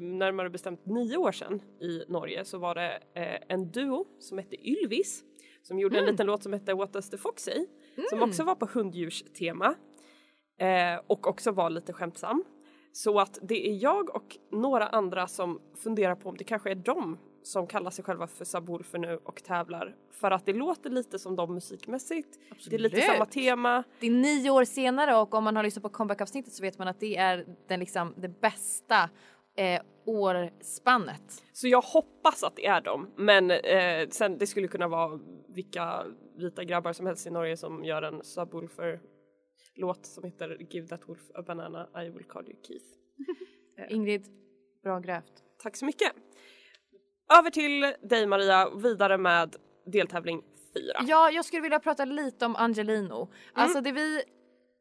närmare 0.00 0.50
bestämt 0.50 0.86
nio 0.86 1.16
år 1.16 1.32
sedan 1.32 1.60
i 1.80 2.04
Norge 2.08 2.44
så 2.44 2.58
var 2.58 2.74
det 2.74 2.98
eh, 3.14 3.42
en 3.48 3.70
duo 3.70 4.06
som 4.18 4.38
hette 4.38 4.68
Ylvis 4.68 5.24
som 5.62 5.78
gjorde 5.78 5.98
en 5.98 6.06
liten 6.06 6.26
låt 6.26 6.42
som 6.42 6.52
hette 6.52 6.74
What 6.74 6.92
does 6.92 7.10
the 7.10 7.16
fox 7.16 7.42
say? 7.42 7.66
Som 8.10 8.22
också 8.22 8.44
var 8.44 8.54
på 8.54 8.66
hunddjurstema 8.66 9.74
eh, 10.58 11.00
och 11.06 11.26
också 11.26 11.52
var 11.52 11.70
lite 11.70 11.92
skämtsam. 11.92 12.44
Så 12.92 13.18
att 13.18 13.38
det 13.42 13.68
är 13.68 13.82
jag 13.82 14.16
och 14.16 14.36
några 14.50 14.86
andra 14.86 15.26
som 15.26 15.60
funderar 15.74 16.14
på 16.14 16.28
om 16.28 16.36
det 16.36 16.44
kanske 16.44 16.70
är 16.70 16.74
de 16.74 17.18
som 17.46 17.66
kallar 17.66 17.90
sig 17.90 18.04
själva 18.04 18.26
för 18.26 18.44
subwoolfer 18.44 18.98
nu 18.98 19.18
och 19.24 19.42
tävlar 19.42 19.96
för 20.10 20.30
att 20.30 20.46
det 20.46 20.52
låter 20.52 20.90
lite 20.90 21.18
som 21.18 21.36
dem 21.36 21.54
musikmässigt. 21.54 22.38
Det 22.70 22.76
är 22.76 22.78
lite 22.78 22.96
Absolut. 22.96 23.16
samma 23.16 23.26
tema. 23.26 23.84
Det 24.00 24.06
är 24.06 24.10
nio 24.10 24.50
år 24.50 24.64
senare 24.64 25.16
och 25.16 25.34
om 25.34 25.44
man 25.44 25.56
har 25.56 25.62
lyssnat 25.62 25.82
på 25.82 25.88
comeback-avsnittet 25.88 26.52
så 26.52 26.62
vet 26.62 26.78
man 26.78 26.88
att 26.88 27.00
det 27.00 27.16
är 27.16 27.46
den 27.68 27.80
liksom, 27.80 28.14
det 28.16 28.40
bästa 28.40 29.10
eh, 29.56 29.80
årspannet. 30.06 31.42
Så 31.52 31.68
jag 31.68 31.80
hoppas 31.80 32.42
att 32.42 32.56
det 32.56 32.66
är 32.66 32.80
dem 32.80 33.10
men 33.16 33.50
eh, 33.50 34.08
sen 34.10 34.38
det 34.38 34.46
skulle 34.46 34.68
kunna 34.68 34.88
vara 34.88 35.20
vilka 35.48 36.04
vita 36.36 36.64
grabbar 36.64 36.92
som 36.92 37.06
helst 37.06 37.26
i 37.26 37.30
Norge 37.30 37.56
som 37.56 37.84
gör 37.84 38.02
en 38.02 38.24
subwoolfer 38.24 39.00
låt 39.74 40.06
som 40.06 40.24
heter 40.24 40.56
Give 40.70 40.86
that 40.86 41.08
wolf 41.08 41.30
a 41.34 41.42
banana 41.46 41.88
I 42.04 42.08
will 42.08 42.24
call 42.24 42.44
you 42.48 42.56
Keith. 42.62 42.86
Ingrid, 43.88 44.26
bra 44.82 44.98
grävt. 44.98 45.42
Tack 45.62 45.76
så 45.76 45.84
mycket. 45.84 46.12
Över 47.32 47.50
till 47.50 47.94
dig 48.02 48.26
Maria, 48.26 48.70
vidare 48.70 49.18
med 49.18 49.56
deltävling 49.86 50.42
4. 50.74 50.82
Ja, 51.08 51.30
jag 51.30 51.44
skulle 51.44 51.62
vilja 51.62 51.80
prata 51.80 52.04
lite 52.04 52.46
om 52.46 52.56
Angelino. 52.56 53.28
Alltså 53.52 53.80
det 53.80 53.92
vi 53.92 54.22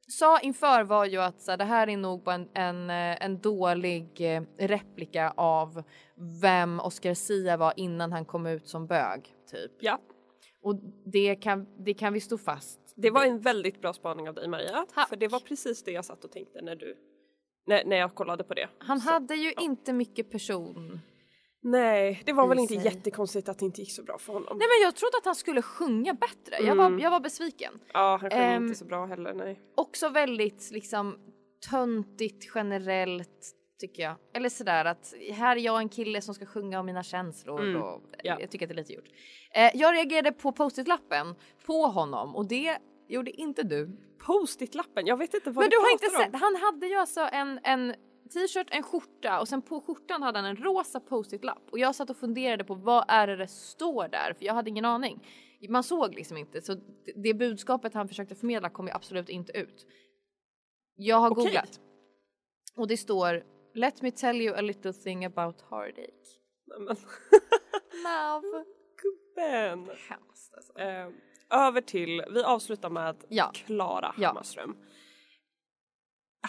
sa 0.08 0.40
inför 0.40 0.84
var 0.84 1.06
ju 1.06 1.18
att 1.22 1.42
så 1.42 1.52
här, 1.52 1.58
det 1.58 1.64
här 1.64 1.90
är 1.90 1.98
nog 1.98 2.24
bara 2.24 2.36
en, 2.36 2.50
en, 2.54 2.90
eh, 2.90 3.26
en 3.26 3.40
dålig 3.40 4.36
eh, 4.36 4.44
replika 4.58 5.34
av 5.38 5.84
vem 6.42 6.80
Oscar 6.80 7.14
Sia 7.14 7.58
var 7.58 7.74
innan 7.76 8.12
han 8.12 8.26
kom 8.26 8.46
ut 8.46 8.68
som 8.68 8.88
bög, 8.88 9.34
typ. 9.52 9.72
Ja, 9.80 10.00
Och 10.62 10.76
det 11.06 11.36
kan, 11.36 11.68
det 11.86 11.94
kan 11.94 12.14
vi 12.14 12.20
stå 12.22 12.38
fast 12.38 12.80
det 12.98 13.10
var 13.10 13.26
en 13.26 13.40
väldigt 13.40 13.82
bra 13.82 13.94
spaning 13.94 14.30
av 14.30 14.36
dig 14.36 14.48
Maria. 14.48 14.86
Tack. 14.94 15.10
För 15.10 15.16
det 15.16 15.28
var 15.28 15.40
precis 15.40 15.84
det 15.84 15.92
jag 15.92 16.06
satt 16.06 16.24
och 16.24 16.32
tänkte 16.32 16.62
när 16.62 16.76
du 16.76 16.98
när, 17.68 17.86
när 17.86 17.96
jag 17.98 18.16
kollade 18.16 18.44
på 18.44 18.54
det. 18.54 18.68
Han 18.78 19.00
Så- 19.00 19.10
hade 19.12 19.36
ju 19.36 19.54
inte 19.60 19.94
mycket 19.94 20.32
person. 20.32 21.00
Nej, 21.68 22.22
det 22.26 22.34
var 22.34 22.48
väl 22.48 22.60
inte 22.60 22.74
sig. 22.74 22.84
jättekonstigt 22.86 23.50
att 23.50 23.60
det 23.60 23.66
inte 23.66 23.82
gick 23.82 23.92
så 23.92 24.04
bra 24.04 24.18
för 24.18 24.34
honom. 24.34 24.58
Nej 24.58 24.68
men 24.68 24.84
jag 24.86 24.96
trodde 24.96 25.18
att 25.18 25.26
han 25.26 25.36
skulle 25.36 25.62
sjunga 25.62 26.14
bättre. 26.14 26.66
Jag, 26.66 26.76
var, 26.76 27.00
jag 27.00 27.12
var 27.12 27.20
besviken. 27.20 27.80
Ja, 27.94 28.18
han 28.22 28.30
sjöng 28.30 28.40
Ehm, 28.40 28.64
inte 28.64 28.80
så 28.80 28.86
bra 28.86 29.06
heller, 29.06 29.34
nej. 29.34 29.62
Också 29.76 30.10
väldigt 30.10 30.72
liksom 30.72 31.18
töntigt 31.70 32.52
generellt 32.56 33.52
tycker 33.80 34.04
jag. 34.04 34.16
Eller 34.34 34.50
sådär 34.50 34.86
att 34.86 35.14
här 35.34 35.56
är 35.56 35.60
jag 35.60 35.80
en 35.80 35.90
kille 35.90 36.22
som 36.22 36.36
ska 36.36 36.46
sjunga 36.46 36.80
om 36.80 36.86
mina 36.86 37.04
känslor 37.04 37.76
och 37.76 38.02
ja. 38.24 38.38
jag 38.40 38.52
tycker 38.52 38.66
att 38.66 38.70
det 38.70 38.74
är 38.74 38.78
lite 38.78 38.94
gjort. 38.94 39.10
Eh, 39.52 39.72
jag 39.74 39.94
reagerade 39.96 40.32
på 40.32 40.52
post-it-lappen 40.52 41.36
på 41.66 41.88
honom 41.88 42.36
och 42.36 42.46
det 42.48 42.78
gjorde 43.08 43.32
inte 43.32 43.64
du. 43.64 43.98
Post-it-lappen, 44.26 45.06
jag 45.06 45.18
vet 45.18 45.34
inte 45.34 45.50
vad 45.52 45.64
Men 45.64 45.70
du 45.70 45.78
har 45.78 45.92
inte 45.92 46.06
om. 46.06 46.24
sett, 46.24 46.42
han 46.42 46.56
hade 46.56 46.88
ju 46.88 46.96
alltså 46.96 47.22
en, 47.32 47.60
en 47.64 47.96
t-shirt, 48.34 48.68
en 48.72 48.84
skjorta 48.84 49.40
och 49.40 49.48
sen 49.48 49.62
på 49.62 49.82
skjortan 49.82 50.24
hade 50.24 50.40
han 50.40 50.46
en 50.46 50.56
rosa 50.58 51.00
post-it-lapp 51.00 51.64
och 51.72 51.80
jag 51.80 51.96
satt 51.96 52.10
och 52.10 52.18
funderade 52.18 52.64
på 52.64 52.74
vad 52.76 53.06
är 53.08 53.28
det 53.28 53.36
det 53.36 53.48
står 53.48 54.08
där 54.08 54.34
för 54.38 54.46
jag 54.46 54.54
hade 54.54 54.70
ingen 54.70 54.86
aning. 54.86 55.28
Man 55.70 55.84
såg 55.84 56.14
liksom 56.16 56.38
inte 56.38 56.62
så 56.62 56.76
det- 57.16 57.34
budskapet 57.34 57.94
han 57.94 58.08
försökte 58.08 58.36
förmedla 58.36 58.70
kom 58.70 58.88
ju 58.88 58.94
absolut 58.94 59.30
inte 59.30 59.58
ut. 59.58 59.86
Jag 60.96 61.16
har 61.18 61.32
Okej. 61.32 61.44
googlat 61.44 61.80
och 62.78 62.88
det 62.88 62.98
står 62.98 63.44
Let 63.74 64.02
me 64.02 64.12
tell 64.12 64.42
you 64.42 64.56
a 64.56 64.62
little 64.62 64.94
thing 64.94 65.26
about 65.26 65.62
heartache. 65.70 66.40
Men, 66.68 66.86
Love. 68.04 68.66
gubben. 69.02 69.80
Hemskt 70.10 70.54
alltså. 70.56 70.80
Eh, 70.80 71.08
över 71.50 71.82
till, 71.82 72.24
vi 72.34 72.44
avslutar 72.44 72.90
med. 72.90 73.16
Klara 73.54 74.16
Ja. 74.18 74.28
Hammarström. 74.28 74.78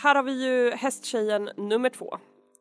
Här 0.03 0.15
har 0.15 0.23
vi 0.23 0.45
ju 0.47 0.71
hästtjejen 0.71 1.51
nummer 1.57 1.91
två 1.91 2.19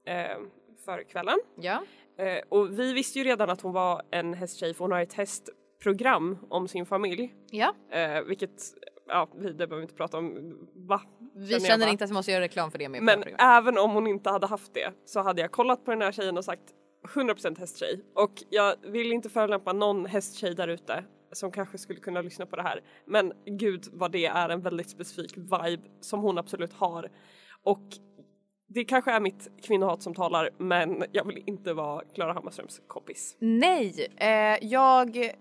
eh, 0.08 0.38
för 0.86 1.04
kvällen. 1.04 1.38
Ja. 1.56 1.84
Eh, 2.17 2.39
och 2.50 2.80
vi 2.80 2.93
visste 2.93 3.19
ju 3.19 3.26
redan 3.26 3.50
att 3.50 3.62
hon 3.62 3.74
var 3.74 4.02
en 4.12 4.34
hästtjej 4.34 4.74
för 4.74 4.84
hon 4.84 4.91
har 4.91 5.00
ett 5.02 5.13
hästprogram 5.13 6.38
om 6.50 6.67
sin 6.67 6.86
familj. 6.86 7.34
Ja, 7.52 7.74
Eh, 7.91 8.21
vilket, 8.21 8.63
ja 9.08 9.28
vi- 9.36 9.48
det 9.48 9.54
behöver 9.54 9.76
vi 9.76 9.82
inte 9.82 9.95
prata 9.95 10.17
om. 10.17 10.58
Va? 10.74 11.02
vi 11.36 11.60
känner 11.60 11.88
inte 11.88 12.04
att 12.04 12.10
vi 12.10 12.13
måste 12.13 12.32
göra 12.32 12.41
reklam 12.41 12.71
för 12.71 12.78
det 12.80 12.89
med 12.89 13.04
Men 13.04 13.24
även 13.39 13.78
om 13.78 13.91
hon 13.91 14.08
inte 14.08 14.30
hade 14.30 14.48
haft 14.48 14.74
det 14.74 14.91
så 15.06 15.19
hade 15.21 15.41
jag 15.41 15.52
kollat 15.52 15.86
på 15.86 15.91
den 15.91 16.02
här 16.02 16.12
tjejen 16.12 16.38
och 16.38 16.45
sagt 16.45 16.63
100% 17.15 17.60
hästtjej. 17.60 18.02
Och 18.13 18.32
jag 18.50 18.76
vill 18.82 19.12
inte 19.12 19.30
förolämpa 19.30 19.74
någon 19.74 20.06
hästtjej 20.06 20.56
där 20.56 20.67
ute 20.67 21.04
som 21.32 21.52
kanske 21.52 21.78
skulle 21.78 22.00
kunna 22.00 22.22
lyssna 22.22 22.46
på 22.46 22.56
det 22.56 22.62
här. 22.62 22.82
Men 23.06 23.34
gud 23.46 23.86
vad 23.94 24.12
det 24.12 24.26
är 24.26 24.50
en 24.50 24.62
väldigt 24.62 24.90
specifik 24.90 25.38
vibe 25.38 25.84
som 26.02 26.20
hon 26.20 26.38
absolut 26.38 26.74
har. 26.74 27.12
Och 27.64 27.84
det 28.68 28.86
kanske 28.86 29.12
är 29.12 29.20
mitt 29.20 29.50
kvinnohat 29.64 30.02
som 30.02 30.14
talar 30.14 30.50
men 30.58 31.04
jag 31.12 31.28
vill 31.28 31.44
inte 31.46 31.74
vara 31.74 32.04
Klara 32.14 32.34
Hammarströms 32.34 32.82
kompis. 32.88 33.38
Nej, 33.40 34.08
eh, 34.18 34.58
jag 34.62 35.36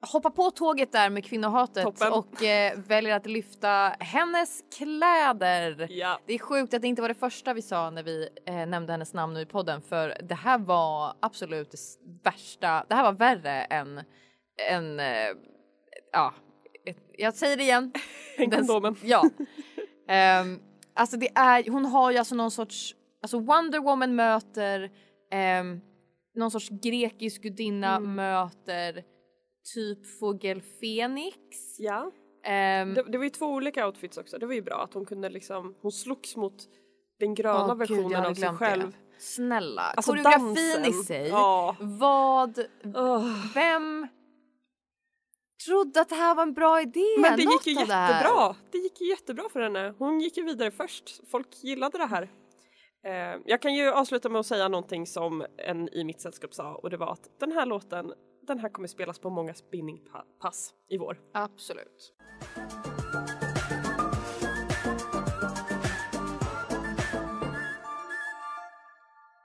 hoppar 0.00 0.30
på 0.30 0.50
tåget 0.50 0.92
där 0.92 1.10
med 1.10 1.24
kvinnohatet 1.24 1.84
Toppen. 1.84 2.12
och 2.12 2.42
eh, 2.42 2.78
väljer 2.78 3.16
att 3.16 3.26
lyfta 3.26 3.96
hennes 4.00 4.64
kläder. 4.78 5.86
Ja. 5.90 6.20
Det 6.26 6.34
är 6.34 6.38
sjukt 6.38 6.74
att 6.74 6.82
det 6.82 6.88
inte 6.88 7.02
var 7.02 7.08
det 7.08 7.14
första 7.14 7.54
vi 7.54 7.62
sa 7.62 7.90
när 7.90 8.02
vi 8.02 8.28
eh, 8.46 8.66
nämnde 8.66 8.92
hennes 8.92 9.14
namn 9.14 9.34
nu 9.34 9.40
i 9.40 9.46
podden 9.46 9.82
för 9.82 10.16
det 10.22 10.34
här 10.34 10.58
var 10.58 11.14
absolut 11.20 11.70
det 11.70 11.78
värsta. 12.22 12.84
Det 12.88 12.94
här 12.94 13.02
var 13.02 13.12
värre 13.12 13.64
än, 13.64 14.00
än 14.70 15.00
eh, 15.00 15.06
ja, 16.12 16.34
ett, 16.86 16.98
jag 17.18 17.34
säger 17.34 17.56
det 17.56 17.62
igen. 17.62 17.92
En 18.36 18.50
Den- 18.50 18.58
kondomen. 18.66 18.96
Ja. 19.04 19.30
Ehm, 20.08 20.60
alltså 20.94 21.16
det 21.16 21.28
är, 21.34 21.70
hon 21.70 21.84
har 21.84 22.10
ju 22.10 22.18
alltså 22.18 22.34
någon 22.34 22.50
sorts, 22.50 22.94
alltså 23.22 23.38
Wonder 23.38 23.78
Woman 23.80 24.14
möter 24.14 24.90
um, 25.60 25.80
någon 26.34 26.50
sorts 26.50 26.68
grekisk 26.68 27.42
gudinna 27.42 27.96
Mm. 27.96 28.14
möter 28.14 29.04
typ 29.74 30.18
fågel 30.20 30.62
Fenix. 30.80 31.36
Ja. 31.78 32.12
Ehm, 32.44 32.94
Det, 32.94 33.02
det 33.02 33.18
var 33.18 33.24
ju 33.24 33.30
två 33.30 33.46
olika 33.46 33.86
outfits 33.86 34.18
också. 34.18 34.38
Det 34.38 34.46
var 34.46 34.54
ju 34.54 34.62
bra 34.62 34.82
att 34.84 34.94
hon 34.94 35.04
kunde 35.06 35.28
liksom, 35.30 35.74
hon 35.82 35.92
slogs 35.92 36.36
mot 36.36 36.54
den 37.20 37.34
gröna 37.34 37.58
gud, 37.62 37.68
jag 37.70 37.76
versionen 37.76 38.14
hade 38.14 38.28
av 38.28 38.34
sig 38.34 38.48
själv. 38.48 38.90
Det. 38.90 38.96
Snälla, 39.22 39.82
Alltså 39.82 40.10
koreografin 40.12 40.46
dansen. 40.54 40.84
i 40.84 40.92
sig. 40.92 41.28
Ja. 41.28 41.76
Vad, 41.80 42.58
Åh. 42.94 43.54
vem 43.54 44.08
trodde 45.86 46.00
att 46.00 46.08
det 46.08 46.14
här 46.14 46.34
var 46.34 46.42
en 46.42 46.52
bra 46.52 46.80
idé? 46.80 47.04
Men 47.18 47.36
det 47.36 47.44
Något 47.44 47.66
gick 47.66 47.76
ju 47.76 47.82
av 47.82 47.88
det 47.88 47.94
jättebra. 47.94 48.56
Det 48.72 48.78
gick 48.78 49.00
ju 49.00 49.08
jättebra 49.08 49.48
för 49.52 49.60
henne. 49.60 49.94
Hon 49.98 50.20
gick 50.20 50.36
ju 50.36 50.44
vidare 50.44 50.70
först. 50.70 51.30
Folk 51.30 51.48
gillade 51.64 51.98
det 51.98 52.06
här. 52.06 52.30
Eh, 53.06 53.40
jag 53.46 53.62
kan 53.62 53.74
ju 53.74 53.90
avsluta 53.92 54.28
med 54.28 54.40
att 54.40 54.46
säga 54.46 54.68
någonting 54.68 55.06
som 55.06 55.46
en 55.58 55.88
i 55.88 56.04
mitt 56.04 56.20
sällskap 56.20 56.54
sa 56.54 56.74
och 56.74 56.90
det 56.90 56.96
var 56.96 57.12
att 57.12 57.40
den 57.40 57.52
här 57.52 57.66
låten, 57.66 58.12
den 58.46 58.58
här 58.58 58.68
kommer 58.68 58.88
spelas 58.88 59.18
på 59.18 59.30
många 59.30 59.54
spinningpass 59.54 60.74
i 60.88 60.98
vår. 60.98 61.18
Absolut. 61.34 62.12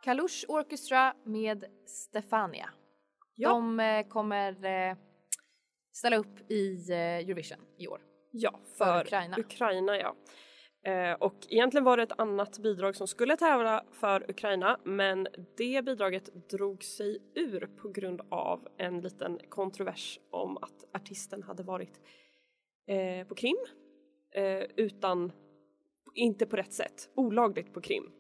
Kalush 0.03 0.45
Orchestra 0.47 1.13
med 1.25 1.65
Stefania. 1.85 2.69
Ja. 3.35 3.49
De 3.49 3.79
eh, 3.79 4.07
kommer 4.07 4.65
eh, 4.65 4.95
ställa 5.91 6.17
upp 6.17 6.51
i 6.51 6.91
eh, 6.91 6.97
Eurovision 6.97 7.59
i 7.77 7.87
år. 7.87 8.01
Ja, 8.31 8.59
För 8.77 8.85
för, 8.85 9.01
Ukraina. 9.01 9.37
Ukraina 9.39 9.97
ja. 9.97 10.15
Eh, 10.85 11.13
och 11.13 11.35
egentligen 11.49 11.83
var 11.83 11.97
det 11.97 12.03
ett 12.03 12.19
annat 12.19 12.59
bidrag 12.59 12.95
som 12.95 13.07
skulle 13.07 13.37
tävla 13.37 13.83
för 13.91 14.29
Ukraina 14.29 14.79
men 14.83 15.27
det 15.57 15.85
bidraget 15.85 16.49
drog 16.49 16.83
sig 16.83 17.17
ur 17.35 17.69
på 17.81 17.89
grund 17.89 18.21
av 18.29 18.67
en 18.77 19.01
liten 19.01 19.39
kontrovers 19.49 20.19
om 20.31 20.57
att 20.57 20.95
artisten 20.95 21.43
hade 21.43 21.63
varit 21.63 22.01
eh, 22.87 23.27
på 23.27 23.35
Krim 23.35 23.57
eh, 24.35 24.63
utan, 24.75 25.31
inte 26.13 26.45
på 26.45 26.55
rätt 26.55 26.73
sätt, 26.73 27.09
olagligt 27.15 27.73
på 27.73 27.81
Krim. 27.81 28.11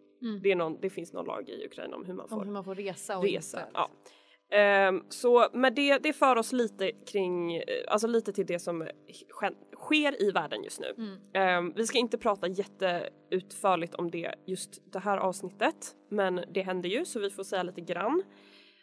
Det, 0.43 0.51
är 0.51 0.55
någon, 0.55 0.77
det 0.81 0.89
finns 0.89 1.13
någon 1.13 1.25
lag 1.25 1.49
i 1.49 1.65
Ukraina 1.65 1.95
om 1.95 2.05
hur 2.05 2.13
man 2.13 2.23
Om 2.23 2.29
får 2.29 2.45
hur 2.45 2.51
man 2.51 2.63
får 2.63 2.75
resa 2.75 3.17
och 3.17 3.23
resa. 3.23 3.67
Ja. 3.73 3.89
Ehm, 4.51 5.03
så 5.09 5.47
med 5.53 5.73
det, 5.73 5.97
det 5.97 6.13
för 6.13 6.35
oss 6.35 6.53
lite 6.53 6.91
kring, 6.91 7.55
eh, 7.55 7.63
alltså 7.87 8.07
lite 8.07 8.33
till 8.33 8.45
det 8.45 8.59
som 8.59 8.87
sker 9.75 10.21
i 10.23 10.31
världen 10.31 10.63
just 10.63 10.79
nu. 10.79 11.19
Ehm, 11.33 11.73
vi 11.75 11.87
ska 11.87 11.97
inte 11.97 12.17
prata 12.17 12.47
jätteutförligt 12.47 13.95
om 13.95 14.11
det 14.11 14.35
just 14.47 14.91
det 14.93 14.99
här 14.99 15.17
avsnittet 15.17 15.95
men 16.09 16.43
det 16.53 16.61
händer 16.61 16.89
ju 16.89 17.05
så 17.05 17.19
vi 17.19 17.29
får 17.29 17.43
säga 17.43 17.63
lite 17.63 17.81
grann. 17.81 18.23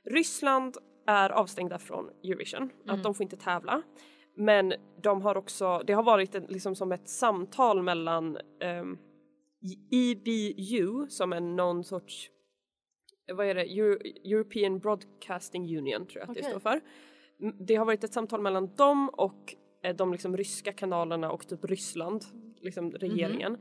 Ryssland 0.05 0.77
är 1.07 1.31
avstängda 1.31 1.79
från 1.79 2.11
Eurovision, 2.25 2.71
att 2.87 3.03
de 3.03 3.15
får 3.15 3.25
inte 3.25 3.37
tävla. 3.37 3.83
Men 4.37 4.75
de 5.03 5.23
har 5.23 5.37
också, 5.37 5.83
det 5.87 5.93
har 5.93 6.03
varit 6.03 6.35
en, 6.35 6.45
liksom 6.45 6.77
som 6.77 6.93
ett 6.93 7.09
samtal 7.09 7.83
mellan 7.83 8.39
ehm, 8.63 8.99
EBU 9.91 11.07
som 11.09 11.33
är 11.33 11.41
någon 11.41 11.85
sorts, 11.85 12.31
vad 13.35 13.47
är 13.47 13.55
det, 13.55 13.63
Euro, 13.63 13.99
European 14.25 14.79
Broadcasting 14.79 15.79
Union 15.79 16.07
tror 16.07 16.21
jag 16.21 16.31
att 16.31 16.37
det 16.37 16.45
står 16.45 16.61
för. 16.61 16.81
Det 17.59 17.75
har 17.75 17.85
varit 17.85 18.05
ett 18.05 18.13
samtal 18.13 18.41
mellan 18.41 18.75
dem 18.75 19.09
och 19.09 19.55
eh, 19.83 19.97
de 19.97 20.13
liksom 20.13 20.37
ryska 20.37 20.73
kanalerna 20.73 21.31
och 21.31 21.49
typ 21.49 21.65
Ryssland, 21.65 22.25
liksom 22.61 22.93
regeringen. 22.93 23.59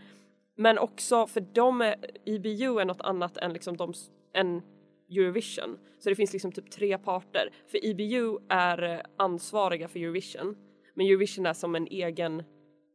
Men 0.56 0.78
också 0.78 1.28
för 1.28 1.42
de 1.54 1.82
är, 1.82 1.96
EBU 2.26 2.80
är 2.80 2.86
något 2.86 3.02
annat 3.02 3.38
än 3.38 3.54
liksom 3.54 3.78
de, 3.78 3.94
än 4.34 4.62
Eurovision. 5.10 5.78
Så 6.00 6.10
det 6.10 6.16
finns 6.16 6.34
liksom 6.34 6.52
typ 6.52 6.72
tre 6.72 6.98
parter. 6.98 7.50
För 7.68 7.86
EBU 7.86 8.38
är 8.50 8.84
eh, 8.84 9.00
ansvariga 9.18 9.88
för 9.88 10.00
Eurovision. 10.00 10.56
Men 10.94 11.06
Eurovision 11.06 11.46
är 11.46 11.54
som 11.54 11.76
en 11.76 11.88
egen, 11.88 12.38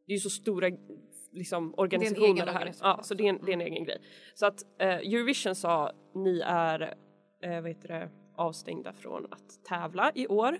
det 0.05 0.13
är 0.13 0.15
ju 0.15 0.19
så 0.19 0.29
stora 0.29 0.69
liksom 1.33 1.73
organisationer 1.77 2.25
egen 2.27 2.45
det 2.45 2.51
här. 2.51 2.59
organisation 2.59 2.87
Ja, 2.97 3.03
så 3.03 3.13
det 3.13 3.23
är, 3.23 3.29
en, 3.29 3.39
det 3.45 3.51
är 3.51 3.53
en 3.53 3.61
egen 3.61 3.83
grej. 3.83 3.97
Så 4.35 4.45
att 4.45 4.63
eh, 4.79 4.87
Eurovision 4.87 5.55
sa 5.55 5.91
ni 6.15 6.39
är 6.45 6.93
eh, 7.43 7.61
vad 7.61 7.67
heter 7.67 7.87
det, 7.87 8.09
avstängda 8.35 8.93
från 8.93 9.25
att 9.25 9.63
tävla 9.69 10.11
i 10.15 10.27
år. 10.27 10.59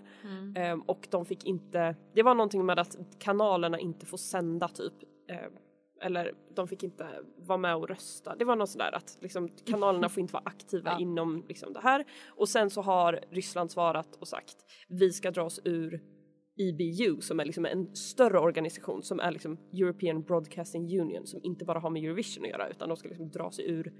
Ehm, 0.56 0.82
och 0.82 1.08
de 1.12 1.26
fick 1.26 1.46
inte, 1.46 1.96
det 2.16 2.24
var 2.24 2.36
någonting 2.36 2.66
med 2.66 2.80
att 2.80 2.98
kanalerna 3.20 3.80
inte 3.80 4.06
får 4.06 4.18
sända 4.18 4.68
typ. 4.68 4.94
ehm, 5.30 5.54
eller 6.02 6.34
de 6.56 6.68
fick 6.68 6.84
inte 6.84 7.08
vara 7.38 7.58
med 7.58 7.76
och 7.76 7.90
rösta. 7.90 8.36
Det 8.36 8.46
var 8.46 8.56
något 8.56 8.70
sådär 8.70 8.96
att 8.96 9.18
liksom, 9.22 9.50
kanalerna 9.66 10.10
får 10.10 10.22
inte 10.22 10.34
vara 10.34 10.44
aktiva 10.46 10.92
Ja. 10.94 11.00
inom 11.00 11.46
liksom, 11.48 11.74
det 11.74 11.80
här. 11.80 12.06
Och 12.30 12.50
sen 12.50 12.70
så 12.70 12.82
har 12.82 13.20
Ryssland 13.30 13.72
svarat 13.72 14.16
och 14.20 14.28
sagt 14.28 14.56
vi 14.88 15.12
ska 15.14 15.32
dra 15.32 15.44
oss 15.44 15.60
ur 15.64 16.02
EBU 16.58 17.22
som 17.22 17.40
är 17.40 17.46
liksom 17.46 17.66
en 17.66 17.96
större 17.96 18.40
organisation 18.40 19.04
som 19.04 19.20
är 19.20 19.32
liksom 19.32 19.58
European 19.74 20.24
Broadcasting 20.24 21.00
Union 21.00 21.28
som 21.28 21.40
inte 21.44 21.66
bara 21.66 21.80
har 21.80 21.90
med 21.90 22.04
Eurovision 22.04 22.44
att 22.44 22.50
göra 22.50 22.70
utan 22.70 22.90
de 22.90 22.98
ska 22.98 23.08
liksom 23.08 23.30
dra 23.30 23.52
sig 23.52 23.70
ur 23.70 23.94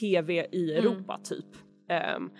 TV 0.00 0.46
i 0.52 0.72
Europa 0.72 1.20
typ. 1.24 1.46
Ehm, 1.88 2.30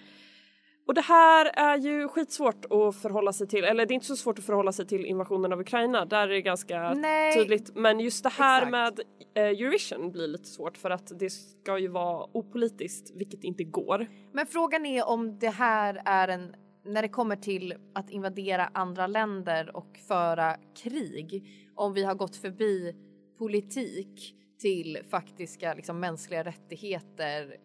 och 0.86 0.94
det 0.94 1.00
här 1.00 1.50
är 1.54 1.78
ju 1.78 2.08
skitsvårt 2.08 2.64
att 2.64 2.96
förhålla 3.02 3.32
sig 3.32 3.48
till, 3.48 3.64
eller 3.64 3.86
det 3.86 3.92
är 3.92 3.94
inte 3.94 4.06
så 4.06 4.16
svårt 4.16 4.38
att 4.38 4.44
förhålla 4.44 4.72
sig 4.72 4.86
till 4.86 5.06
invasionen 5.06 5.52
av 5.52 5.60
Ukraina, 5.60 6.04
där 6.04 6.28
är 6.28 6.32
det 6.32 6.42
ganska 6.42 6.94
Nej. 6.94 7.34
tydligt. 7.34 7.76
Men 7.76 8.00
just 8.00 8.22
det 8.22 8.28
här 8.28 8.62
Exakt. 8.62 8.70
med 8.70 9.00
eh, 9.34 9.60
Eurovision 9.60 10.12
blir 10.12 10.28
lite 10.28 10.44
svårt 10.44 10.76
för 10.76 10.90
att 10.90 11.18
det 11.18 11.30
ska 11.30 11.78
ju 11.78 11.88
vara 11.88 12.26
opolitiskt, 12.32 13.10
vilket 13.16 13.44
inte 13.44 13.64
går. 13.64 14.06
Men 14.32 14.46
frågan 14.46 14.86
är 14.86 15.08
om 15.08 15.38
det 15.38 15.50
här 15.50 16.02
är 16.04 16.28
en, 16.28 16.54
när 16.84 17.02
det 17.02 17.08
kommer 17.08 17.36
till 17.36 17.74
att 17.94 18.10
invadera 18.10 18.70
andra 18.74 19.06
länder 19.06 19.76
och 19.76 19.98
föra 20.08 20.56
krig, 20.82 21.44
om 21.74 21.92
vi 21.94 22.04
har 22.04 22.14
gått 22.14 22.36
förbi 22.36 22.94
politik 23.38 24.34
till 24.60 24.98
faktiska 25.10 25.74
liksom, 25.74 26.00
mänskliga 26.00 26.44
rättigheter 26.44 27.56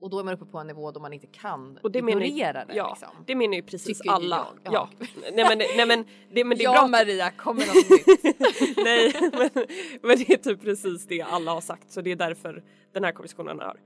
och 0.00 0.10
då 0.10 0.18
är 0.18 0.24
man 0.24 0.34
uppe 0.34 0.44
på 0.44 0.58
en 0.58 0.66
nivå 0.66 0.90
då 0.90 1.00
man 1.00 1.12
inte 1.12 1.26
kan 1.26 1.78
Och 1.82 1.90
det 1.92 2.02
menar, 2.02 2.20
ignorera 2.22 2.64
det. 2.64 2.74
ja, 2.76 2.88
liksom. 3.00 3.24
det 3.26 3.34
menar 3.34 3.54
ju 3.54 3.62
precis 3.62 3.98
Tycker 3.98 4.10
alla. 4.14 4.46
jag. 4.64 4.72
Ja. 4.74 4.88
Ja. 5.00 5.06
Nej, 5.34 5.44
men, 5.48 5.58
nej 5.58 5.86
men 5.86 6.04
det, 6.34 6.44
men 6.44 6.58
det 6.58 6.64
är 6.64 6.72
ja 6.72 6.72
bra 6.72 6.86
Maria, 6.88 7.30
kommer 7.30 7.60
något 7.66 7.90
nytt. 7.90 8.76
Nej, 8.84 9.12
men, 9.32 9.66
men 10.02 10.18
det 10.18 10.30
är 10.32 10.36
typ 10.36 10.62
precis 10.62 11.06
det 11.06 11.22
alla 11.22 11.52
har 11.52 11.60
sagt 11.60 11.90
så 11.90 12.00
det 12.00 12.12
är 12.12 12.16
därför 12.16 12.64
den 12.92 13.04
här 13.04 13.12
konversationen 13.12 13.58
har 13.58 13.80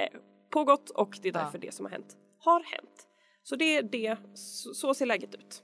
eh, 0.00 0.06
pågått 0.50 0.90
och 0.90 1.18
det 1.22 1.28
är 1.28 1.32
Ja. 1.34 1.40
därför 1.44 1.58
det 1.58 1.74
som 1.74 1.86
har 1.86 1.90
hänt 1.90 2.16
har 2.38 2.60
hänt. 2.62 3.08
Så 3.46 3.56
det 3.56 3.76
är 3.76 3.82
det, 3.82 4.16
så, 4.34 4.74
så 4.74 4.94
ser 4.94 5.06
läget 5.06 5.34
ut. 5.34 5.62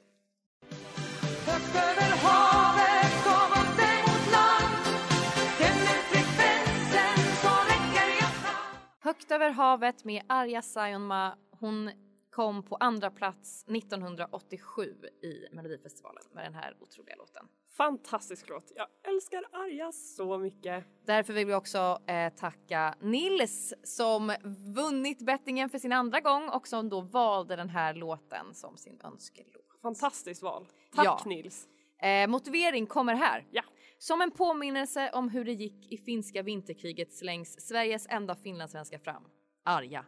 Högt 9.01 9.31
över 9.31 9.51
havet 9.51 10.05
med 10.05 10.23
Arja 10.27 10.63
Saijonmaa. 10.63 11.37
Hon 11.51 11.91
kom 12.31 12.63
på 12.63 12.77
andra 12.77 13.11
plats 13.11 13.65
1987 13.69 14.95
i 15.23 15.55
Melodifestivalen 15.55 16.23
med 16.33 16.45
den 16.45 16.55
här 16.55 16.77
otroliga 16.81 17.17
låten. 17.17 17.47
Fantastisk 17.77 18.49
låt, 18.49 18.73
jag 18.77 18.87
älskar 19.15 19.45
Arja 19.53 19.93
så 19.93 20.39
mycket. 20.39 20.85
Därför 21.07 21.33
vill 21.33 21.47
vi 21.47 21.55
också 21.55 21.99
eh, 22.07 22.33
tacka 22.33 22.95
Nils 23.01 23.75
som 23.83 24.33
vunnit 24.75 25.19
bettingen 25.27 25.69
för 25.71 25.79
sin 25.79 25.93
andra 25.93 26.21
gång 26.21 26.49
och 26.49 26.69
som 26.69 26.89
då 26.89 27.01
valde 27.01 27.57
den 27.57 27.69
här 27.69 27.95
låten 27.95 28.55
som 28.55 28.77
sin 28.77 29.01
önskelåt. 29.05 29.81
Fantastiskt 29.83 30.43
val. 30.43 30.67
Tack 30.95 31.05
Ja. 31.05 31.21
Nils. 31.27 31.69
Eh, 32.03 32.29
motivering 32.29 32.87
kommer 32.87 33.15
här. 33.15 33.47
Ja. 33.51 33.63
Som 33.99 34.21
en 34.21 34.31
påminnelse 34.31 35.11
om 35.15 35.29
hur 35.29 35.45
det 35.45 35.53
gick 35.53 35.93
i 35.93 35.97
finska 35.99 36.43
vinterkriget 36.43 37.13
slängs 37.13 37.61
Sveriges 37.69 38.07
enda 38.11 38.35
finlandssvenska 38.35 38.99
fram, 38.99 39.23
Arja. 39.65 40.05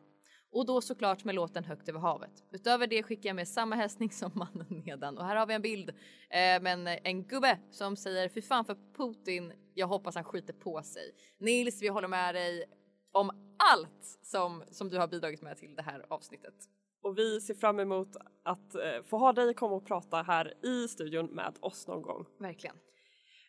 Och 0.53 0.67
då 0.67 0.81
såklart 0.81 1.25
med 1.25 1.35
låten 1.35 1.65
Högt 1.65 1.89
över 1.89 2.01
havet. 2.01 2.45
Utöver 2.51 2.87
det 2.87 3.03
skickar 3.03 3.29
jag 3.29 3.37
med 3.37 3.49
samma 3.49 3.77
hälsning 3.77 4.11
som 4.13 4.31
mannen 4.35 4.83
nedan. 4.87 5.19
Och 5.19 5.27
här 5.27 5.37
har 5.37 5.47
vi 5.47 5.55
en 5.55 5.63
bild 5.63 5.89
eh, 5.89 6.63
med 6.63 6.67
en, 6.67 6.87
en 6.87 7.25
gubbe 7.25 7.59
som 7.71 7.97
säger 7.97 8.29
fy 8.29 8.43
fan 8.43 8.65
för 8.65 8.77
Putin, 8.97 9.53
jag 9.75 9.87
hoppas 9.87 10.15
han 10.15 10.25
skiter 10.25 10.53
på 10.53 10.83
sig. 10.83 11.15
Nils, 11.39 11.83
vi 11.83 11.89
håller 11.89 12.09
med 12.09 12.35
dig 12.35 12.65
om 13.13 13.31
allt 13.73 14.19
som, 14.23 14.65
som 14.71 14.89
du 14.89 14.99
har 14.99 15.09
bidragit 15.09 15.43
med 15.43 15.57
till 15.57 15.75
det 15.77 15.83
här 15.83 16.07
avsnittet. 16.09 16.55
Och 17.03 17.19
vi 17.19 17.41
ser 17.41 17.55
fram 17.55 17.81
emot 17.81 18.17
att 18.43 18.75
eh, 18.75 19.03
få 19.05 19.19
ha 19.19 19.33
dig 19.33 19.55
komma 19.55 19.75
och 19.75 19.87
prata 19.87 20.23
här 20.23 20.67
i 20.67 20.89
studion 20.89 21.27
med 21.27 21.57
oss 21.61 21.87
någon 21.87 22.03
gång. 22.03 22.27
Verkligen. 22.39 22.77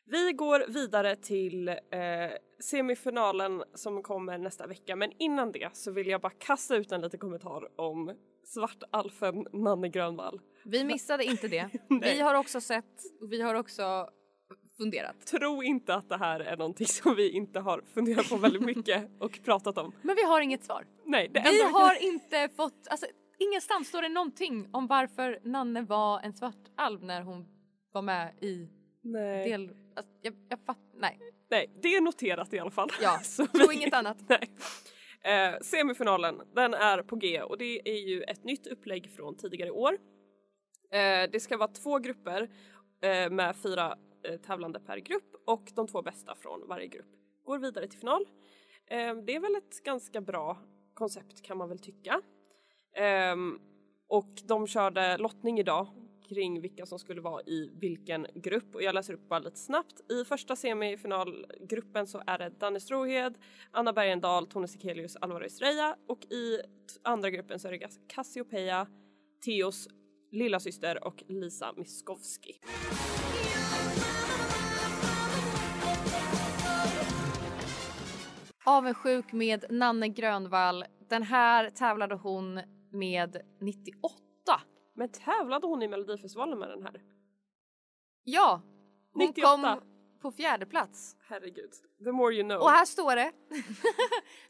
Vi 0.05 0.31
går 0.31 0.65
vidare 0.67 1.15
till 1.15 1.69
eh, 1.69 1.75
semifinalen 2.63 3.63
som 3.73 4.03
kommer 4.03 4.37
nästa 4.37 4.67
vecka 4.67 4.95
men 4.95 5.11
innan 5.19 5.51
det 5.51 5.69
så 5.73 5.91
vill 5.91 6.07
jag 6.07 6.21
bara 6.21 6.31
kasta 6.31 6.75
ut 6.75 6.91
en 6.91 7.01
liten 7.01 7.19
kommentar 7.19 7.79
om 7.81 8.15
svartalfen 8.45 9.47
Nanne 9.53 9.89
Grönvall. 9.89 10.41
Vi 10.65 10.83
missade 10.83 11.23
inte 11.23 11.47
det. 11.47 11.69
Vi 12.01 12.21
har 12.21 12.35
också 12.35 12.61
sett 12.61 13.21
och 13.21 13.31
vi 13.31 13.41
har 13.41 13.55
också 13.55 14.09
funderat. 14.77 15.25
Tro 15.25 15.63
inte 15.63 15.95
att 15.95 16.09
det 16.09 16.17
här 16.17 16.39
är 16.39 16.57
någonting 16.57 16.87
som 16.87 17.15
vi 17.15 17.31
inte 17.31 17.59
har 17.59 17.81
funderat 17.93 18.29
på 18.29 18.37
väldigt 18.37 18.61
mycket 18.61 19.09
och 19.19 19.39
pratat 19.43 19.77
om. 19.77 19.95
Men 20.01 20.15
vi 20.15 20.23
har 20.23 20.41
inget 20.41 20.63
svar. 20.63 20.85
Nej, 21.05 21.29
det 21.33 21.39
Vi 21.39 21.61
enda 21.61 21.77
har 21.77 22.03
inte 22.03 22.49
fått, 22.55 22.87
alltså 22.87 23.05
ingenstans 23.39 23.87
står 23.87 24.01
det 24.01 24.09
någonting 24.09 24.69
om 24.71 24.87
varför 24.87 25.39
Nanne 25.43 25.81
var 25.81 26.21
en 26.21 26.33
svart 26.33 26.71
alv 26.75 27.03
när 27.03 27.21
hon 27.21 27.45
var 27.91 28.01
med 28.01 28.33
i 28.41 28.67
Nej. 29.01 29.49
del... 29.49 29.69
Alltså, 29.95 30.11
jag, 30.21 30.33
jag 30.49 30.59
fatt, 30.65 30.77
nej. 30.93 31.19
Nej, 31.53 31.69
det 31.81 31.95
är 31.95 32.01
noterat 32.01 32.53
i 32.53 32.59
alla 32.59 32.71
fall. 32.71 32.89
Ja, 33.01 33.19
Så 33.23 33.47
tro 33.47 33.67
vi- 33.67 33.75
inget 33.75 33.93
annat. 33.93 34.17
Nej. 34.29 34.49
Eh, 35.21 35.59
semifinalen, 35.61 36.41
den 36.55 36.73
är 36.73 37.01
på 37.03 37.15
G 37.15 37.41
och 37.41 37.57
det 37.57 37.89
är 37.89 38.07
ju 38.07 38.21
ett 38.23 38.43
nytt 38.43 38.67
upplägg 38.67 39.11
från 39.15 39.35
tidigare 39.37 39.71
år. 39.71 39.93
Eh, 40.91 41.29
det 41.31 41.39
ska 41.41 41.57
vara 41.57 41.67
två 41.67 41.97
grupper 41.99 42.49
eh, 43.01 43.29
med 43.29 43.55
fyra 43.55 43.97
eh, 44.27 44.37
tävlande 44.39 44.79
per 44.79 44.97
grupp 44.97 45.35
och 45.47 45.71
de 45.75 45.87
två 45.87 46.01
bästa 46.01 46.35
från 46.35 46.67
varje 46.67 46.87
grupp 46.87 47.11
går 47.45 47.57
vidare 47.57 47.87
till 47.87 47.99
final. 47.99 48.25
Eh, 48.87 49.15
det 49.15 49.35
är 49.35 49.39
väl 49.39 49.55
ett 49.55 49.83
ganska 49.83 50.21
bra 50.21 50.57
koncept 50.93 51.41
kan 51.41 51.57
man 51.57 51.69
väl 51.69 51.79
tycka. 51.79 52.21
Ehm, 52.95 53.59
och 54.07 54.29
de 54.45 54.67
körde 54.67 55.17
lottning 55.17 55.59
idag 55.59 55.87
kring 56.33 56.61
vilka 56.61 56.85
som 56.85 56.99
skulle 56.99 57.21
vara 57.21 57.41
i 57.41 57.69
vilken 57.73 58.27
grupp 58.35 58.75
och 58.75 58.83
jag 58.83 58.95
läser 58.95 59.13
upp 59.13 59.29
bara 59.29 59.39
lite 59.39 59.59
snabbt. 59.59 60.11
I 60.11 60.25
första 60.25 60.55
semifinalgruppen 60.55 62.07
så 62.07 62.23
är 62.27 62.37
det 62.37 62.49
Danne 62.49 62.79
Strohed, 62.79 63.37
Anna 63.71 63.93
Bergendahl, 63.93 64.47
Tone 64.47 64.67
Sekelius, 64.67 65.15
Alvaro 65.15 65.45
Estrella 65.45 65.95
och 66.07 66.23
i 66.25 66.59
andra 67.03 67.29
gruppen 67.29 67.59
så 67.59 67.67
är 67.67 67.71
det 67.71 67.87
Cassiopeia, 68.07 68.87
Theos 69.45 69.87
lillasyster 70.31 71.03
och 71.03 71.23
Lisa 71.27 71.73
Miskovsky. 71.77 72.53
Avundsjuk 78.65 79.33
med 79.33 79.65
Nanne 79.69 80.07
Grönvall. 80.07 80.85
Den 81.09 81.23
här 81.23 81.69
tävlade 81.69 82.15
hon 82.15 82.59
med 82.91 83.37
98. 83.59 84.22
Men 84.93 85.09
tävlade 85.09 85.67
hon 85.67 85.83
i 85.83 85.87
Melodifestivalen 85.87 86.59
med 86.59 86.69
den 86.69 86.83
här? 86.83 87.01
Ja, 88.23 88.61
hon 89.13 89.25
98. 89.25 89.47
kom 89.47 89.89
på 90.21 90.31
fjärde 90.31 90.65
plats. 90.65 91.15
Herregud, 91.19 91.71
the 92.03 92.11
more 92.11 92.35
you 92.35 92.43
know. 92.43 92.61
Och 92.61 92.69
här 92.69 92.85
står 92.85 93.15
det. 93.15 93.31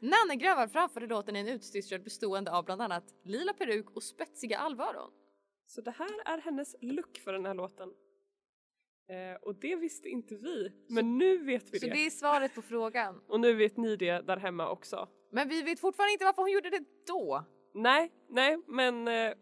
Nanne 0.00 0.36
Grönvall 0.36 0.68
framförde 0.68 1.06
låten 1.06 1.36
i 1.36 1.38
en 1.40 1.48
utstyrsel 1.48 2.00
bestående 2.00 2.52
av 2.52 2.64
bland 2.64 2.82
annat 2.82 3.04
lila 3.24 3.52
peruk 3.52 3.90
och 3.90 4.02
spetsiga 4.02 4.58
allvaron. 4.58 5.10
Så 5.66 5.80
det 5.80 5.90
här 5.90 6.10
är 6.24 6.38
hennes 6.38 6.76
look 6.80 7.18
för 7.18 7.32
den 7.32 7.46
här 7.46 7.54
låten. 7.54 7.88
Eh, 9.08 9.42
och 9.42 9.54
det 9.54 9.76
visste 9.76 10.08
inte 10.08 10.34
vi, 10.34 10.72
men 10.88 11.18
nu 11.18 11.38
vet 11.38 11.74
vi 11.74 11.78
Så 11.78 11.86
det. 11.86 11.92
det 11.92 12.06
är 12.06 12.10
svaret 12.10 12.54
på 12.54 12.62
frågan. 12.62 13.20
Och 13.28 13.40
nu 13.40 13.54
vet 13.54 13.76
ni 13.76 13.96
det 13.96 14.20
där 14.20 14.36
hemma 14.36 14.70
också. 14.70 15.08
Men 15.32 15.48
vi 15.48 15.62
vet 15.62 15.80
fortfarande 15.80 16.12
inte 16.12 16.24
varför 16.24 16.42
hon 16.42 16.50
gjorde 16.50 16.70
det 16.70 16.84
då. 17.06 17.44
Nej, 17.74 18.12
nej, 18.28 18.58
men, 18.66 19.08
eh, 19.08 19.32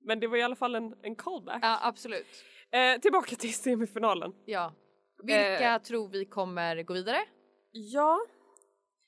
men 0.00 0.20
det 0.20 0.26
var 0.26 0.36
i 0.36 0.42
alla 0.42 0.56
fall 0.56 0.74
en, 0.74 0.94
en 1.02 1.16
callback. 1.16 1.58
Ja, 1.62 1.78
absolut. 1.82 2.26
Eh, 2.72 3.00
tillbaka 3.00 3.36
till 3.36 3.54
semifinalen. 3.54 4.32
Ja. 4.44 4.72
Vilka 5.22 5.74
Eh. 5.74 5.82
tror 5.82 6.08
vi 6.08 6.24
kommer 6.24 6.82
gå 6.82 6.94
vidare? 6.94 7.18
Ja. 7.72 8.20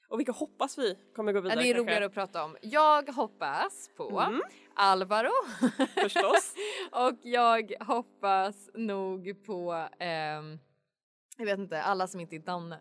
Och 0.09 0.19
vilka 0.19 0.33
hoppas 0.33 0.79
vi 0.79 0.99
kommer 1.17 1.33
gå 1.33 1.41
vidare 1.41 1.61
det 1.63 1.69
är 1.69 1.75
kanske? 1.75 1.81
roligare 1.83 2.05
att 2.07 2.15
prata 2.15 2.45
om. 2.45 2.57
Jag 2.63 3.09
hoppas 3.13 3.91
på 3.97 4.21
Mm. 4.21 4.43
Alvaro. 4.75 5.31
Förstås. 5.95 6.55
och 6.93 7.13
jag 7.23 7.73
hoppas 7.81 8.71
nog 8.75 9.47
på, 9.47 9.89
ehm, 9.99 10.59
jag 11.39 11.47
vet 11.47 11.59
inte, 11.59 11.83
alla 11.83 12.07
som 12.07 12.21
inte 12.21 12.37
är 12.37 12.41
Danne. 12.41 12.81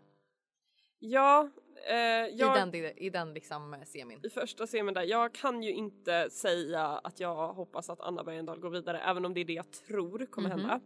Ja, 1.00 1.50
eh, 1.90 1.96
jag, 2.36 2.58
I 2.76 2.82
den, 2.82 2.98
I 2.98 3.10
den 3.10 3.34
liksom 3.34 3.74
eh, 3.74 3.82
semin. 3.84 4.20
i 4.24 4.30
första 4.30 4.68
semin 4.68 4.94
där, 4.94 5.02
jag 5.04 5.34
kan 5.34 5.64
ju 5.64 5.72
inte 5.74 6.30
säga 6.30 6.84
att 6.88 7.20
jag 7.20 7.54
hoppas 7.54 7.90
att 7.90 8.02
Anna 8.02 8.24
Bergendahl 8.24 8.60
går 8.60 8.70
vidare 8.70 9.00
även 9.00 9.26
om 9.26 9.34
det 9.34 9.42
är 9.42 9.46
det 9.46 9.54
jag 9.54 9.72
tror 9.72 10.26
kommer 10.26 10.50
Mhm. 10.50 10.60
hända. 10.60 10.80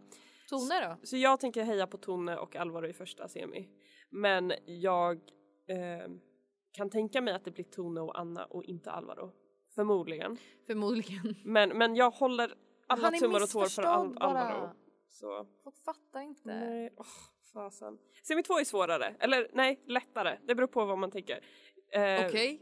Tone 0.50 0.88
då? 0.88 0.98
Så 1.08 1.18
jag 1.18 1.40
tänker 1.40 1.64
heja 1.64 1.88
på 1.88 1.98
Tone 1.98 2.38
och 2.38 2.56
Alvaro 2.56 2.88
i 2.88 2.94
första 2.94 3.28
semi. 3.28 3.70
Men 4.10 4.54
jag 4.66 5.16
eh, 5.68 6.12
kan 6.72 6.90
tänka 6.90 7.22
mig 7.22 7.34
att 7.34 7.46
det 7.46 7.52
blir 7.52 7.66
Tone 7.66 8.02
och 8.02 8.20
Anna 8.20 8.46
och 8.46 8.64
inte 8.64 8.92
Alvaro. 8.92 9.32
Förmodligen. 9.76 10.38
Förmodligen. 10.68 11.36
Men, 11.46 11.70
men 11.78 11.96
jag 11.96 12.12
håller 12.12 12.54
alla 12.88 13.12
tummar 13.12 13.44
och 13.44 13.50
tår 13.50 13.66
för 13.66 13.84
Al-. 13.84 14.18
Alvaro. 14.20 14.70
Så 15.10 15.48
Folk 15.64 15.76
fattar 15.86 16.22
inte. 16.22 16.42
nej, 16.46 16.94
åh 16.98 17.06
fasen. 17.56 17.98
Semi 18.24 18.44
två 18.44 18.60
är 18.60 18.64
svårare, 18.64 19.16
eller 19.20 19.48
nej 19.54 19.80
lättare. 19.88 20.38
Det 20.48 20.56
beror 20.56 20.68
på 20.68 20.86
vad 20.86 20.98
man 20.98 21.12
tänker. 21.12 21.40
Eh, 21.92 22.26
Okej. 22.26 22.60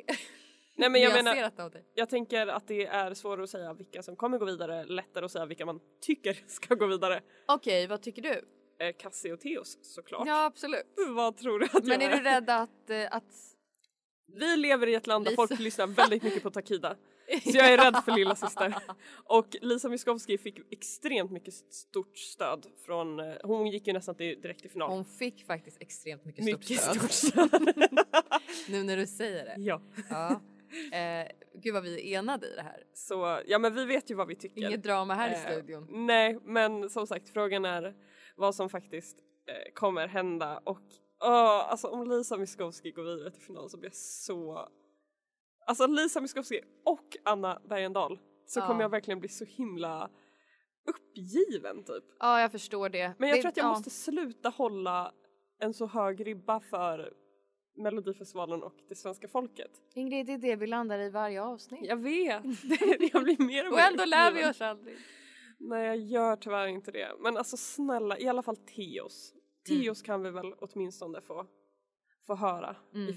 Nej 0.76 0.90
men 0.90 1.02
jag 1.02 1.14
menar, 1.14 1.34
Nyanserat 1.36 1.60
av 1.60 1.72
dig. 1.72 1.86
jag 1.94 2.10
tänker 2.10 2.48
att 2.48 2.68
det 2.68 2.86
är 2.86 3.14
svårare 3.14 3.44
att 3.44 3.50
säga 3.50 3.74
vilka 3.74 4.04
som 4.04 4.16
kommer 4.16 4.38
gå 4.38 4.46
vidare, 4.46 4.86
lättare 4.86 5.26
att 5.26 5.32
säga 5.32 5.46
vilka 5.46 5.66
man 5.66 5.80
tycker 6.02 6.34
ska 6.48 6.76
gå 6.76 6.86
vidare. 6.88 7.22
Okej, 7.48 7.88
vad 7.88 8.02
tycker 8.02 8.22
du? 8.22 8.42
Eh, 8.86 8.94
Cassie 9.00 9.34
och 9.34 9.40
Theos 9.40 9.78
såklart. 9.82 10.28
Ja, 10.28 10.46
absolut. 10.46 10.84
Vad 11.10 11.38
tror 11.38 11.60
du 11.60 11.66
att 11.66 11.84
Men 11.86 12.02
jag 12.02 12.12
är 12.14 12.18
du 12.18 12.24
rädd 12.24 12.50
att, 12.50 12.90
eh, 12.90 13.08
att 13.12 13.34
Vi 14.28 14.58
lever 14.58 14.88
i 14.88 14.96
ett 14.96 15.08
land 15.08 15.26
där 15.26 15.32
Lisa. 15.32 15.48
folk 15.48 15.60
lyssnar 15.60 15.88
väldigt 15.88 16.24
mycket 16.24 16.44
på 16.44 16.52
Takida. 16.52 16.96
Så 17.44 17.58
jag 17.58 17.74
är 17.74 17.78
rädd 17.78 18.04
för 18.06 18.12
lilla 18.12 18.36
syster. 18.36 18.76
Och 19.26 19.56
Lisa 19.62 19.90
Miskovsky 19.90 20.38
fick 20.38 20.60
extremt 20.74 21.32
mycket 21.32 21.54
stort 21.54 22.18
stöd 22.18 22.66
från, 22.86 23.20
eh, 23.20 23.36
hon 23.44 23.68
gick 23.68 23.88
ju 23.88 23.94
nästan 23.94 24.16
till, 24.16 24.42
direkt 24.42 24.62
till 24.62 24.70
final. 24.70 24.92
hon 24.92 25.06
fick 25.06 25.46
faktiskt 25.46 25.82
extremt 25.82 26.26
mycket, 26.26 26.46
mycket 26.46 26.80
stort 26.80 26.96
stort 26.96 27.12
stöd. 27.12 27.50
stöd. 27.50 28.00
nu 28.70 28.84
när 28.84 28.98
du 28.98 29.08
säger 29.08 29.46
det. 29.46 29.56
ja. 29.58 29.82
Ja. 30.10 30.42
Eh, 30.94 31.28
gud 31.64 31.74
vad 31.74 31.84
vi 31.84 32.14
är 32.14 32.20
enade 32.20 32.48
i 32.48 32.56
det 32.56 32.62
här. 32.62 32.84
Så 32.94 33.42
ja 33.48 33.60
men 33.60 33.76
vi 33.76 33.86
vet 33.86 34.12
ju 34.12 34.16
vad 34.16 34.28
vi 34.28 34.36
tycker. 34.36 34.68
Inget 34.68 34.84
drama 34.84 35.14
här 35.14 35.30
i 35.30 35.34
Eh, 35.34 35.52
studion. 35.52 35.88
Nej 36.08 36.40
men 36.44 36.90
som 36.90 37.08
sagt 37.08 37.30
frågan 37.30 37.66
är 37.66 37.94
vad 38.36 38.56
som 38.56 38.70
faktiskt 38.70 39.18
eh, 39.48 39.74
kommer 39.74 40.08
hända 40.08 40.58
och 40.64 40.80
åh, 41.24 41.72
alltså 41.72 41.88
om 41.88 42.10
Lisa 42.10 42.38
Miskovsky 42.38 42.92
går 42.92 43.04
vidare 43.04 43.32
till 43.32 43.42
final 43.42 43.70
så 43.70 43.78
blir 43.78 43.90
jag 43.90 43.96
så 43.96 44.70
Alltså 45.68 45.88
Lisa 45.88 46.22
Miskovsky 46.22 46.62
och 46.86 47.18
Anna 47.26 47.62
Bergendahl 47.70 48.20
så 48.46 48.60
Ja. 48.60 48.68
kommer 48.68 48.82
jag 48.82 48.90
verkligen 48.90 49.20
bli 49.20 49.30
så 49.30 49.46
himla 49.46 50.10
uppgiven 50.88 51.84
typ. 51.84 52.04
Ja, 52.20 52.42
jag 52.42 52.52
förstår 52.52 52.90
det. 52.90 53.14
Men 53.18 53.30
jag 53.30 53.38
det, 53.38 53.42
tror 53.42 53.50
att 53.50 53.58
jag 53.58 53.66
ja. 53.66 53.70
måste 53.70 53.90
sluta 53.90 54.50
hålla 54.50 55.14
en 55.60 55.74
så 55.74 55.86
hög 55.86 56.28
ribba 56.28 56.60
för 56.60 57.14
Melodifestivalen 57.76 58.64
och 58.64 58.76
det 58.90 58.96
svenska 58.96 59.28
folket. 59.28 59.72
Ingrid, 59.94 60.26
det 60.26 60.34
är 60.34 60.38
det 60.38 60.56
vi 60.56 60.68
landar 60.68 61.00
i 61.00 61.10
varje 61.10 61.42
avsnitt. 61.44 61.86
Jag 61.86 61.98
vet, 61.98 62.44
jag 63.14 63.24
blir 63.24 63.44
mer 63.46 63.66
och 63.68 63.72
Och 63.72 63.78
mer 63.78 63.88
ändå 63.88 64.06
lär 64.06 64.32
vi 64.32 64.50
oss 64.50 64.62
aldrig. 64.62 64.98
Nej 65.60 65.86
jag 65.86 65.98
gör 65.98 66.36
tyvärr 66.36 66.68
inte 66.68 66.92
det. 66.92 67.12
Men 67.20 67.38
alltså 67.38 67.58
snälla, 67.58 68.20
i 68.20 68.28
alla 68.28 68.42
fall 68.42 68.58
Teos. 68.58 69.34
Teos 69.68 70.02
kan 70.02 70.24
vi 70.24 70.32
väl 70.32 70.54
åtminstone 70.54 71.22
få, 71.22 71.46
få 72.28 72.36
höra 72.36 72.76
i 73.10 73.14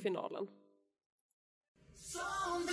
Mm. 2.20 2.66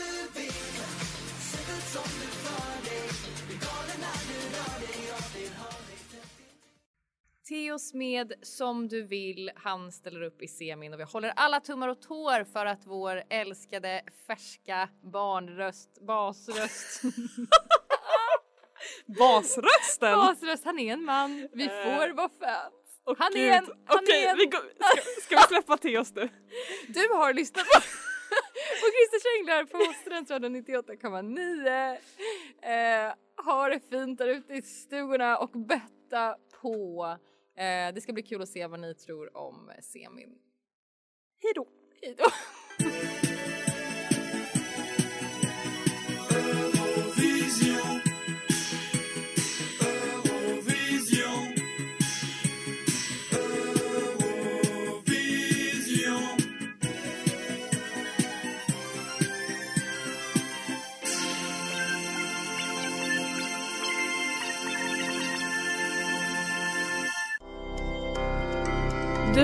finalen. 3.47 4.03
Teos 7.47 7.93
med 7.93 8.33
Som 8.41 8.87
du 8.87 9.03
vill, 9.07 9.51
han 9.55 9.91
ställer 9.91 10.21
upp 10.21 10.41
i 10.41 10.47
semin 10.47 10.93
och 10.93 10.99
vi 10.99 11.03
håller 11.03 11.33
alla 11.35 11.59
tummar 11.59 11.87
och 11.87 12.01
tår 12.01 12.43
för 12.43 12.65
att 12.65 12.81
vår 12.85 13.23
älskade 13.29 14.01
färska 14.27 14.89
barnröst, 15.13 15.89
basröst, 16.07 17.01
Basrösten! 19.19 20.17
basröst, 20.17 20.65
han 20.65 20.79
är 20.79 20.93
en 20.93 21.03
man, 21.03 21.47
vi 21.53 21.63
Eh, 21.63 21.69
får 21.69 22.13
vara 22.13 22.29
fans. 22.29 22.73
Åh, 23.05 23.15
han 23.19 23.35
är 23.37 23.47
en- 23.57 23.65
han 23.85 23.99
Okej, 24.03 24.25
är 24.25 24.29
en- 24.31 24.37
vi 24.37 24.45
går, 24.45 24.59
ska, 24.59 25.21
ska 25.21 25.35
vi 25.35 25.41
släppa 25.47 25.77
Teos 25.77 26.13
nu? 26.15 26.29
Du 26.87 27.09
har 27.13 27.33
lyssnat 27.33 27.65
på, 27.67 27.79
på 28.81 28.87
Christer 28.93 29.19
Känglar 29.29 29.65
på 29.65 29.93
Studentradion 30.01 30.55
98,9. 30.55 31.97
Eh, 32.61 33.13
ha 33.45 33.69
det 33.69 33.79
fint 33.89 34.17
där 34.17 34.27
ute 34.27 34.53
i 34.53 34.61
stugorna 34.61 35.37
och 35.37 35.49
betta 35.49 36.35
på. 36.61 37.05
Eh, 37.57 37.93
det 37.93 38.01
ska 38.01 38.13
bli 38.13 38.23
kul 38.23 38.41
att 38.41 38.49
se 38.49 38.67
vad 38.67 38.79
ni 38.79 38.95
tror 38.95 39.37
om 39.37 39.71
semin. 39.81 40.35
Hej 41.41 41.51
då! 41.55 41.67
Hej 42.01 42.15
då! 42.17 43.32